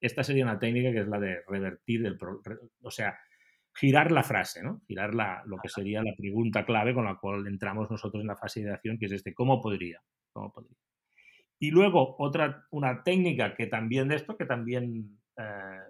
Esta 0.00 0.24
sería 0.24 0.44
una 0.44 0.58
técnica 0.58 0.90
que 0.92 1.00
es 1.00 1.08
la 1.08 1.20
de 1.20 1.42
revertir 1.46 2.06
el... 2.06 2.18
o 2.82 2.90
sea, 2.90 3.18
girar 3.74 4.10
la 4.10 4.22
frase, 4.22 4.62
¿no? 4.62 4.80
Girar 4.86 5.14
la, 5.14 5.42
lo 5.46 5.58
que 5.58 5.68
sería 5.68 6.02
la 6.02 6.14
pregunta 6.16 6.64
clave 6.64 6.94
con 6.94 7.04
la 7.04 7.16
cual 7.16 7.46
entramos 7.46 7.90
nosotros 7.90 8.22
en 8.22 8.28
la 8.28 8.36
fase 8.36 8.62
de 8.62 8.72
acción, 8.72 8.98
que 8.98 9.06
es 9.06 9.12
este, 9.12 9.34
¿cómo 9.34 9.60
podría? 9.60 10.00
¿Cómo 10.32 10.50
podría? 10.50 10.85
Y 11.58 11.70
luego 11.70 12.16
otra, 12.18 12.66
una 12.70 13.02
técnica 13.02 13.54
que 13.54 13.66
también 13.66 14.08
de 14.08 14.16
esto, 14.16 14.36
que 14.36 14.44
también 14.44 15.18
eh, 15.38 15.80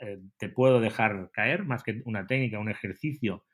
eh, 0.00 0.18
te 0.38 0.48
puedo 0.48 0.80
dejar 0.80 1.30
caer, 1.32 1.64
más 1.64 1.82
que 1.82 2.02
una 2.04 2.26
técnica, 2.26 2.58
un 2.58 2.70
ejercicio 2.70 3.44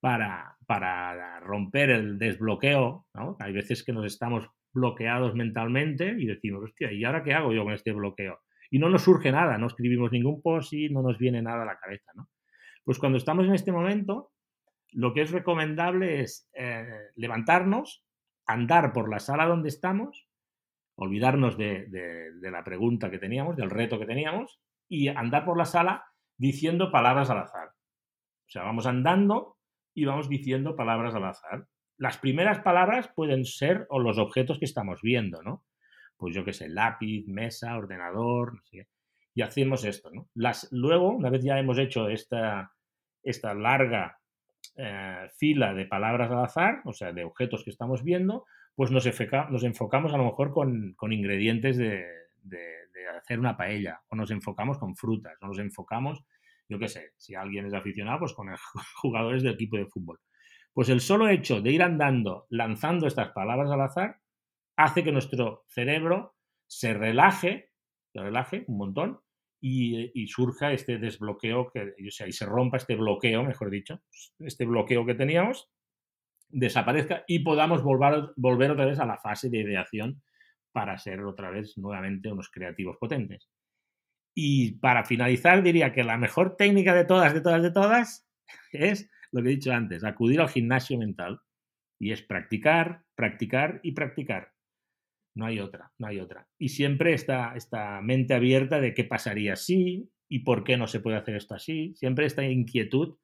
para, 0.00 0.56
para 0.66 1.40
romper 1.40 1.90
el 1.90 2.18
desbloqueo, 2.18 3.06
¿no? 3.14 3.36
Hay 3.40 3.52
veces 3.52 3.82
que 3.84 3.92
nos 3.92 4.06
estamos 4.06 4.48
bloqueados 4.72 5.34
mentalmente 5.34 6.14
y 6.18 6.26
decimos, 6.26 6.62
hostia, 6.64 6.92
¿y 6.92 7.04
ahora 7.04 7.24
qué 7.24 7.34
hago 7.34 7.52
yo 7.52 7.64
con 7.64 7.72
este 7.72 7.92
bloqueo? 7.92 8.40
Y 8.70 8.78
no 8.78 8.88
nos 8.88 9.02
surge 9.02 9.32
nada, 9.32 9.58
no 9.58 9.66
escribimos 9.66 10.12
ningún 10.12 10.42
post 10.42 10.72
y 10.72 10.88
no 10.90 11.02
nos 11.02 11.18
viene 11.18 11.42
nada 11.42 11.62
a 11.62 11.66
la 11.66 11.78
cabeza, 11.78 12.12
¿no? 12.14 12.28
Pues 12.84 12.98
cuando 12.98 13.18
estamos 13.18 13.46
en 13.46 13.54
este 13.54 13.72
momento, 13.72 14.30
lo 14.92 15.12
que 15.12 15.22
es 15.22 15.32
recomendable 15.32 16.20
es 16.20 16.48
eh, 16.54 16.86
levantarnos, 17.16 18.04
andar 18.46 18.92
por 18.92 19.10
la 19.10 19.18
sala 19.18 19.46
donde 19.46 19.68
estamos 19.68 20.25
olvidarnos 20.96 21.56
de, 21.56 21.86
la 22.40 22.64
pregunta 22.64 23.10
que 23.10 23.18
teníamos, 23.18 23.56
del 23.56 23.70
reto 23.70 23.98
que 23.98 24.06
teníamos, 24.06 24.60
y 24.88 25.08
andar 25.08 25.44
por 25.44 25.56
la 25.56 25.64
sala 25.64 26.04
diciendo 26.36 26.90
palabras 26.90 27.30
al 27.30 27.38
azar. 27.38 27.68
O 27.68 28.50
sea, 28.50 28.62
vamos 28.62 28.86
andando 28.86 29.56
y 29.94 30.04
vamos 30.04 30.28
diciendo 30.28 30.76
palabras 30.76 31.14
al 31.14 31.24
azar. 31.24 31.66
Las 31.98 32.18
primeras 32.18 32.60
palabras 32.60 33.10
pueden 33.14 33.44
ser 33.44 33.86
o 33.90 33.98
los 33.98 34.18
objetos 34.18 34.58
que 34.58 34.64
estamos 34.64 35.00
viendo, 35.02 35.42
¿no? 35.42 35.64
Pues 36.16 36.34
yo 36.34 36.44
qué 36.44 36.52
sé, 36.52 36.68
lápiz, 36.68 37.26
mesa, 37.26 37.76
ordenador, 37.76 38.54
no 38.54 38.62
sé. 38.64 38.88
Y 39.34 39.42
hacemos 39.42 39.84
esto, 39.84 40.10
¿no? 40.10 40.28
Las, 40.34 40.68
luego, 40.70 41.10
una 41.10 41.30
vez 41.30 41.42
ya 41.42 41.58
hemos 41.58 41.78
hecho 41.78 42.08
esta, 42.08 42.72
esta 43.22 43.54
larga 43.54 44.18
eh, 44.76 45.28
fila 45.36 45.74
de 45.74 45.86
palabras 45.86 46.30
al 46.30 46.44
azar, 46.44 46.80
o 46.84 46.92
sea, 46.92 47.12
de 47.12 47.24
objetos 47.24 47.64
que 47.64 47.70
estamos 47.70 48.02
viendo, 48.02 48.46
pues 48.76 48.90
nos, 48.90 49.06
enfocamos 49.06 50.12
a 50.12 50.18
lo 50.18 50.24
mejor 50.24 50.52
con, 50.52 51.12
ingredientes 51.12 51.78
de, 51.78 52.04
hacer 53.18 53.40
una 53.40 53.56
paella, 53.56 54.02
o 54.08 54.16
nos 54.16 54.30
enfocamos 54.30 54.78
con 54.78 54.94
frutas, 54.94 55.36
o 55.40 55.46
nos 55.46 55.58
enfocamos, 55.58 56.22
yo 56.68 56.78
qué 56.78 56.86
sé, 56.86 57.12
si 57.16 57.34
alguien 57.34 57.66
es 57.66 57.74
aficionado, 57.74 58.20
pues 58.20 58.34
con 58.34 58.48
jugadores 58.96 59.42
del 59.42 59.54
equipo 59.54 59.78
de 59.78 59.86
fútbol. 59.86 60.20
Pues 60.72 60.90
el 60.90 61.00
solo 61.00 61.28
hecho 61.28 61.62
de 61.62 61.72
ir 61.72 61.82
andando, 61.82 62.46
lanzando 62.50 63.06
estas 63.06 63.30
palabras 63.30 63.70
al 63.70 63.80
azar, 63.80 64.20
hace 64.76 65.02
que 65.02 65.12
nuestro 65.12 65.64
cerebro 65.68 66.36
se 66.66 66.92
relaje, 66.92 67.70
se 68.12 68.20
relaje 68.20 68.64
un 68.68 68.76
montón, 68.76 69.20
y, 69.58 70.26
surja 70.28 70.72
este 70.72 70.98
desbloqueo, 70.98 71.70
que, 71.72 71.94
o 72.06 72.10
sea, 72.10 72.28
y 72.28 72.32
se 72.32 72.46
rompa 72.46 72.76
este 72.76 72.94
bloqueo, 72.94 73.42
mejor 73.42 73.70
dicho, 73.70 74.02
este 74.38 74.66
bloqueo 74.66 75.06
que 75.06 75.14
teníamos, 75.14 75.70
desaparezca 76.48 77.24
y 77.26 77.40
podamos 77.40 77.82
volver, 77.82 78.32
volver 78.36 78.70
otra 78.70 78.86
vez 78.86 78.98
a 78.98 79.06
la 79.06 79.18
fase 79.18 79.50
de 79.50 79.58
ideación 79.58 80.22
para 80.72 80.98
ser 80.98 81.22
otra 81.24 81.50
vez 81.50 81.76
nuevamente 81.78 82.30
unos 82.30 82.50
creativos 82.50 82.96
potentes. 82.98 83.48
Y 84.34 84.72
para 84.72 85.04
finalizar 85.04 85.62
diría 85.62 85.92
que 85.92 86.04
la 86.04 86.18
mejor 86.18 86.56
técnica 86.56 86.94
de 86.94 87.06
todas, 87.06 87.32
de 87.32 87.40
todas, 87.40 87.62
de 87.62 87.70
todas 87.70 88.28
es 88.72 89.10
lo 89.32 89.42
que 89.42 89.48
he 89.48 89.52
dicho 89.52 89.72
antes, 89.72 90.04
acudir 90.04 90.40
al 90.40 90.50
gimnasio 90.50 90.98
mental. 90.98 91.40
Y 91.98 92.12
es 92.12 92.20
practicar, 92.20 93.04
practicar 93.14 93.80
y 93.82 93.92
practicar. 93.92 94.52
No 95.34 95.46
hay 95.46 95.60
otra, 95.60 95.92
no 95.98 96.08
hay 96.08 96.20
otra. 96.20 96.46
Y 96.58 96.68
siempre 96.68 97.14
está 97.14 97.54
esta 97.56 98.02
mente 98.02 98.34
abierta 98.34 98.78
de 98.78 98.92
qué 98.92 99.04
pasaría 99.04 99.56
si 99.56 100.10
y 100.28 100.40
por 100.40 100.62
qué 100.62 100.76
no 100.76 100.86
se 100.86 101.00
puede 101.00 101.16
hacer 101.16 101.36
esto 101.36 101.54
así. 101.54 101.94
Siempre 101.96 102.26
esta 102.26 102.44
inquietud 102.44 103.16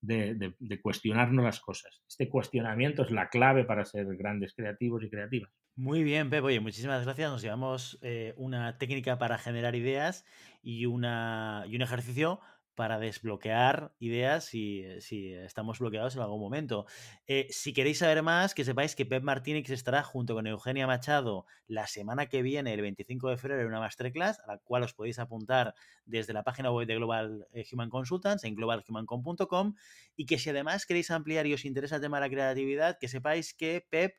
de, 0.00 0.54
cuestionarnos 0.82 1.44
las 1.44 1.60
cosas. 1.60 2.02
Este 2.08 2.28
cuestionamiento 2.28 3.02
es 3.02 3.10
la 3.10 3.28
clave 3.28 3.64
para 3.64 3.84
ser 3.84 4.06
grandes 4.16 4.54
creativos 4.54 5.02
y 5.02 5.10
creativas. 5.10 5.50
Muy 5.76 6.02
bien, 6.02 6.30
Pep. 6.30 6.44
Oye, 6.44 6.60
muchísimas 6.60 7.04
gracias. 7.04 7.30
Nos 7.30 7.42
llevamos 7.42 7.98
eh, 8.02 8.34
una 8.36 8.78
técnica 8.78 9.18
para 9.18 9.38
generar 9.38 9.74
ideas 9.74 10.24
y, 10.62 10.86
una, 10.86 11.64
y 11.68 11.76
un 11.76 11.82
ejercicio 11.82 12.40
para 12.80 12.98
desbloquear 12.98 13.92
ideas 13.98 14.46
si, 14.46 14.86
si, 15.02 15.34
estamos 15.34 15.80
bloqueados 15.80 16.16
en 16.16 16.22
algún 16.22 16.40
momento. 16.40 16.86
Eh, 17.26 17.46
si 17.50 17.74
queréis 17.74 17.98
saber 17.98 18.22
más, 18.22 18.54
que 18.54 18.64
sepáis 18.64 18.96
que 18.96 19.04
Pep 19.04 19.22
Martínez 19.22 19.68
estará 19.68 20.02
junto 20.02 20.32
con 20.32 20.46
Eugenia 20.46 20.86
Machado 20.86 21.44
la 21.66 21.86
semana 21.86 22.24
que 22.30 22.40
viene, 22.40 22.72
el 22.72 22.80
25 22.80 23.28
de 23.28 23.36
febrero, 23.36 23.60
en 23.60 23.66
una 23.66 23.80
masterclass, 23.80 24.40
a 24.40 24.46
la 24.46 24.58
cual 24.60 24.84
os 24.84 24.94
podéis 24.94 25.18
apuntar 25.18 25.74
desde 26.06 26.32
la 26.32 26.42
página 26.42 26.72
web 26.72 26.86
de 26.86 26.94
Global 26.94 27.46
eh, 27.52 27.66
Human 27.70 27.90
Consultants 27.90 28.44
en 28.44 28.54
globalhumancom.com 28.54 29.74
y 30.16 30.24
que 30.24 30.38
si 30.38 30.48
además 30.48 30.86
queréis 30.86 31.10
ampliar 31.10 31.46
y 31.46 31.52
os 31.52 31.66
interesa 31.66 31.96
el 31.96 32.00
tema 32.00 32.16
de 32.16 32.28
la 32.28 32.30
creatividad, 32.30 32.96
que 32.98 33.08
sepáis 33.08 33.52
que 33.52 33.86
Pep 33.90 34.14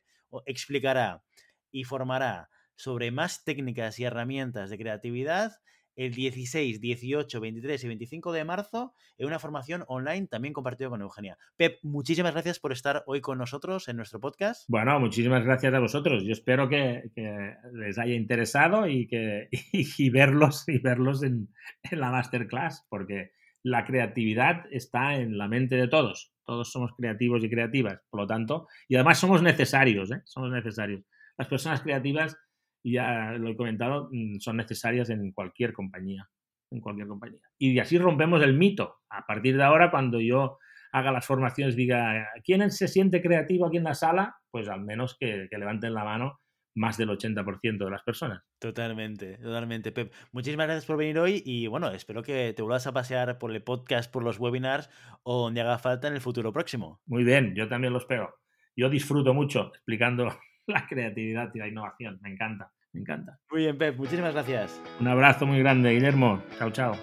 explicará 0.46 1.24
y 1.72 1.82
formará 1.82 2.48
sobre 2.76 3.10
más 3.10 3.42
técnicas 3.42 3.98
y 3.98 4.04
herramientas 4.04 4.70
de 4.70 4.78
creatividad 4.78 5.50
el 5.96 6.14
16, 6.14 6.80
18, 6.80 7.40
23 7.40 7.84
y 7.84 7.88
25 7.88 8.32
de 8.32 8.44
marzo 8.44 8.94
en 9.18 9.26
una 9.26 9.38
formación 9.38 9.84
online 9.88 10.26
también 10.26 10.54
compartido 10.54 10.90
con 10.90 11.02
Eugenia. 11.02 11.38
Pep, 11.56 11.78
muchísimas 11.82 12.32
gracias 12.32 12.58
por 12.58 12.72
estar 12.72 13.02
hoy 13.06 13.20
con 13.20 13.38
nosotros 13.38 13.88
en 13.88 13.96
nuestro 13.96 14.20
podcast. 14.20 14.64
Bueno, 14.68 14.98
muchísimas 15.00 15.44
gracias 15.44 15.74
a 15.74 15.80
vosotros. 15.80 16.24
Yo 16.24 16.32
espero 16.32 16.68
que, 16.68 17.02
les 17.72 17.98
haya 17.98 18.14
interesado 18.14 18.86
y, 18.86 19.06
que, 19.06 19.48
y, 19.72 20.10
verlos, 20.10 20.64
y 20.68 20.78
verlos 20.78 21.22
en, 21.22 21.48
la 21.90 22.10
masterclass, 22.10 22.86
porque 22.88 23.32
la 23.62 23.84
creatividad 23.84 24.64
está 24.70 25.16
en 25.16 25.38
la 25.38 25.48
mente 25.48 25.76
de 25.76 25.88
todos. 25.88 26.32
Todos 26.44 26.72
somos 26.72 26.92
creativos 26.96 27.44
y 27.44 27.50
creativas, 27.50 28.00
por 28.10 28.20
lo 28.20 28.26
tanto, 28.26 28.66
y 28.88 28.96
además 28.96 29.18
somos 29.18 29.42
necesarios, 29.42 30.10
¿eh? 30.10 30.22
somos 30.24 30.50
necesarios. 30.50 31.04
Las 31.38 31.48
personas 31.48 31.80
creativas 31.80 32.36
ya 32.84 33.32
lo 33.32 33.50
he 33.50 33.56
comentado, 33.56 34.08
mm, 34.10 34.38
son 34.40 34.56
necesarias 34.56 35.10
en 35.10 35.32
cualquier 35.32 35.72
compañía. 35.72 36.28
En 36.70 36.80
cualquier 36.80 37.06
compañía. 37.06 37.40
Y 37.58 37.78
así 37.78 37.98
rompemos 37.98 38.42
el 38.42 38.54
mito. 38.54 38.96
A 39.10 39.26
partir 39.26 39.56
de 39.56 39.62
ahora, 39.62 39.90
cuando 39.90 40.20
yo 40.20 40.58
haga 40.92 41.12
las 41.12 41.26
formaciones, 41.26 41.76
diga, 41.76 42.28
¿quién 42.44 42.70
se 42.70 42.88
siente 42.88 43.22
creativo 43.22 43.66
aquí 43.66 43.78
en 43.78 43.84
la 43.84 43.94
sala? 43.94 44.36
Pues 44.50 44.68
al 44.68 44.82
menos 44.82 45.16
que, 45.18 45.48
levanten 45.50 45.94
la 45.94 46.04
mano 46.04 46.38
más 46.74 46.96
del 46.96 47.10
80% 47.10 47.84
de 47.84 47.90
las 47.90 48.02
personas. 48.02 48.42
Totalmente, 48.58 49.36
totalmente, 49.36 49.92
Pep. 49.92 50.12
Muchísimas 50.32 50.66
gracias 50.66 50.86
por 50.86 50.96
venir 50.96 51.18
hoy 51.18 51.42
y 51.44 51.66
bueno, 51.66 51.90
espero 51.90 52.22
que 52.22 52.54
te 52.54 52.62
vuelvas 52.62 52.86
a 52.86 52.92
pasear 52.92 53.36
por 53.38 53.52
el 53.52 53.62
podcast, 53.62 54.10
por 54.10 54.22
los 54.22 54.38
webinars 54.38 54.88
o 55.22 55.42
donde 55.42 55.60
haga 55.60 55.78
falta 55.78 56.08
en 56.08 56.14
el 56.14 56.22
futuro 56.22 56.50
próximo. 56.52 57.02
Muy 57.04 57.24
bien, 57.24 57.54
yo 57.54 57.68
también 57.68 57.92
lo 57.92 57.98
espero. 57.98 58.34
Yo 58.74 58.88
disfruto 58.88 59.34
mucho 59.34 59.70
explicando 59.74 60.34
la 60.66 60.86
creatividad 60.86 61.50
y 61.54 61.58
la 61.58 61.68
innovación. 61.68 62.18
Me 62.22 62.30
encanta, 62.30 62.70
me 62.92 63.00
encanta. 63.00 63.38
Muy 63.50 63.62
bien, 63.62 63.78
Pep, 63.78 63.96
muchísimas 63.96 64.32
gracias. 64.34 64.80
Un 65.00 65.08
abrazo 65.08 65.46
muy 65.46 65.58
grande, 65.58 65.90
Guillermo. 65.90 66.42
Chao, 66.58 66.70
chao. 66.70 66.96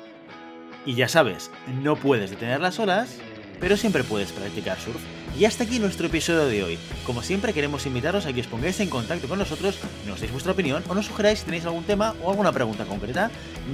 Y 0.85 0.95
ya 0.95 1.07
sabes, 1.07 1.51
no 1.83 1.95
puedes 1.95 2.29
detener 2.29 2.61
las 2.61 2.79
olas, 2.79 3.21
pero 3.59 3.75
siempre 3.75 4.03
puedes 4.03 4.31
practicar 4.31 4.77
surf. 4.77 5.03
Y 5.37 5.45
hasta 5.45 5.63
aquí 5.63 5.79
nuestro 5.79 6.07
episodio 6.07 6.47
de 6.47 6.63
hoy. 6.63 6.79
Como 7.05 7.21
siempre 7.21 7.53
queremos 7.53 7.85
invitaros 7.85 8.25
a 8.25 8.33
que 8.33 8.41
os 8.41 8.47
pongáis 8.47 8.79
en 8.79 8.89
contacto 8.89 9.27
con 9.27 9.39
nosotros, 9.39 9.79
nos 10.07 10.19
deis 10.19 10.31
vuestra 10.31 10.53
opinión 10.53 10.83
o 10.87 10.95
nos 10.95 11.05
sugeráis 11.05 11.39
si 11.39 11.45
tenéis 11.45 11.65
algún 11.65 11.83
tema 11.83 12.15
o 12.23 12.31
alguna 12.31 12.51
pregunta 12.51 12.85
concreta. 12.85 13.29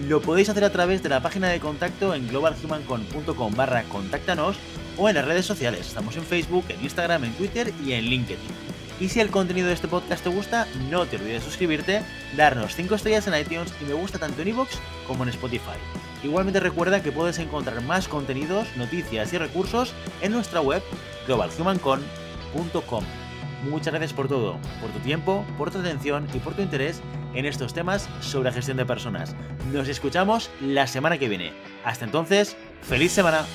Lo 0.07 0.21
podéis 0.21 0.49
hacer 0.49 0.63
a 0.63 0.71
través 0.71 1.01
de 1.01 1.09
la 1.09 1.21
página 1.21 1.47
de 1.49 1.59
contacto 1.59 2.13
en 2.13 2.27
globalhumancon.com 2.27 3.55
barra 3.55 3.83
contáctanos 3.83 4.57
o 4.97 5.09
en 5.09 5.15
las 5.15 5.25
redes 5.25 5.45
sociales. 5.45 5.87
Estamos 5.87 6.17
en 6.17 6.23
Facebook, 6.23 6.65
en 6.69 6.81
Instagram, 6.81 7.23
en 7.23 7.33
Twitter 7.33 7.71
y 7.85 7.93
en 7.93 8.05
LinkedIn. 8.05 8.64
Y 8.99 9.09
si 9.09 9.19
el 9.19 9.29
contenido 9.29 9.67
de 9.67 9.73
este 9.73 9.87
podcast 9.87 10.23
te 10.23 10.29
gusta, 10.29 10.67
no 10.89 11.05
te 11.05 11.17
olvides 11.17 11.43
de 11.43 11.49
suscribirte, 11.49 12.01
darnos 12.37 12.75
5 12.75 12.95
estrellas 12.95 13.27
en 13.27 13.35
iTunes 13.35 13.73
y 13.81 13.85
me 13.85 13.93
gusta 13.93 14.19
tanto 14.19 14.41
en 14.41 14.47
iVoox 14.49 14.69
como 15.05 15.23
en 15.23 15.29
Spotify. 15.29 15.77
Igualmente 16.23 16.59
recuerda 16.59 17.03
que 17.03 17.11
puedes 17.11 17.37
encontrar 17.39 17.81
más 17.81 18.07
contenidos, 18.07 18.67
noticias 18.77 19.33
y 19.33 19.37
recursos 19.37 19.93
en 20.21 20.31
nuestra 20.31 20.61
web 20.61 20.81
globalhumancon.com. 21.27 23.03
Muchas 23.69 23.93
gracias 23.93 24.13
por 24.13 24.27
todo, 24.27 24.57
por 24.79 24.91
tu 24.91 24.99
tiempo, 24.99 25.45
por 25.57 25.71
tu 25.71 25.79
atención 25.79 26.27
y 26.33 26.39
por 26.39 26.53
tu 26.53 26.61
interés 26.61 27.01
en 27.33 27.45
estos 27.45 27.73
temas 27.73 28.07
sobre 28.21 28.51
gestión 28.51 28.77
de 28.77 28.85
personas. 28.85 29.35
Nos 29.73 29.87
escuchamos 29.87 30.49
la 30.61 30.87
semana 30.87 31.17
que 31.17 31.27
viene. 31.27 31.51
Hasta 31.83 32.05
entonces, 32.05 32.55
feliz 32.81 33.11
semana. 33.11 33.45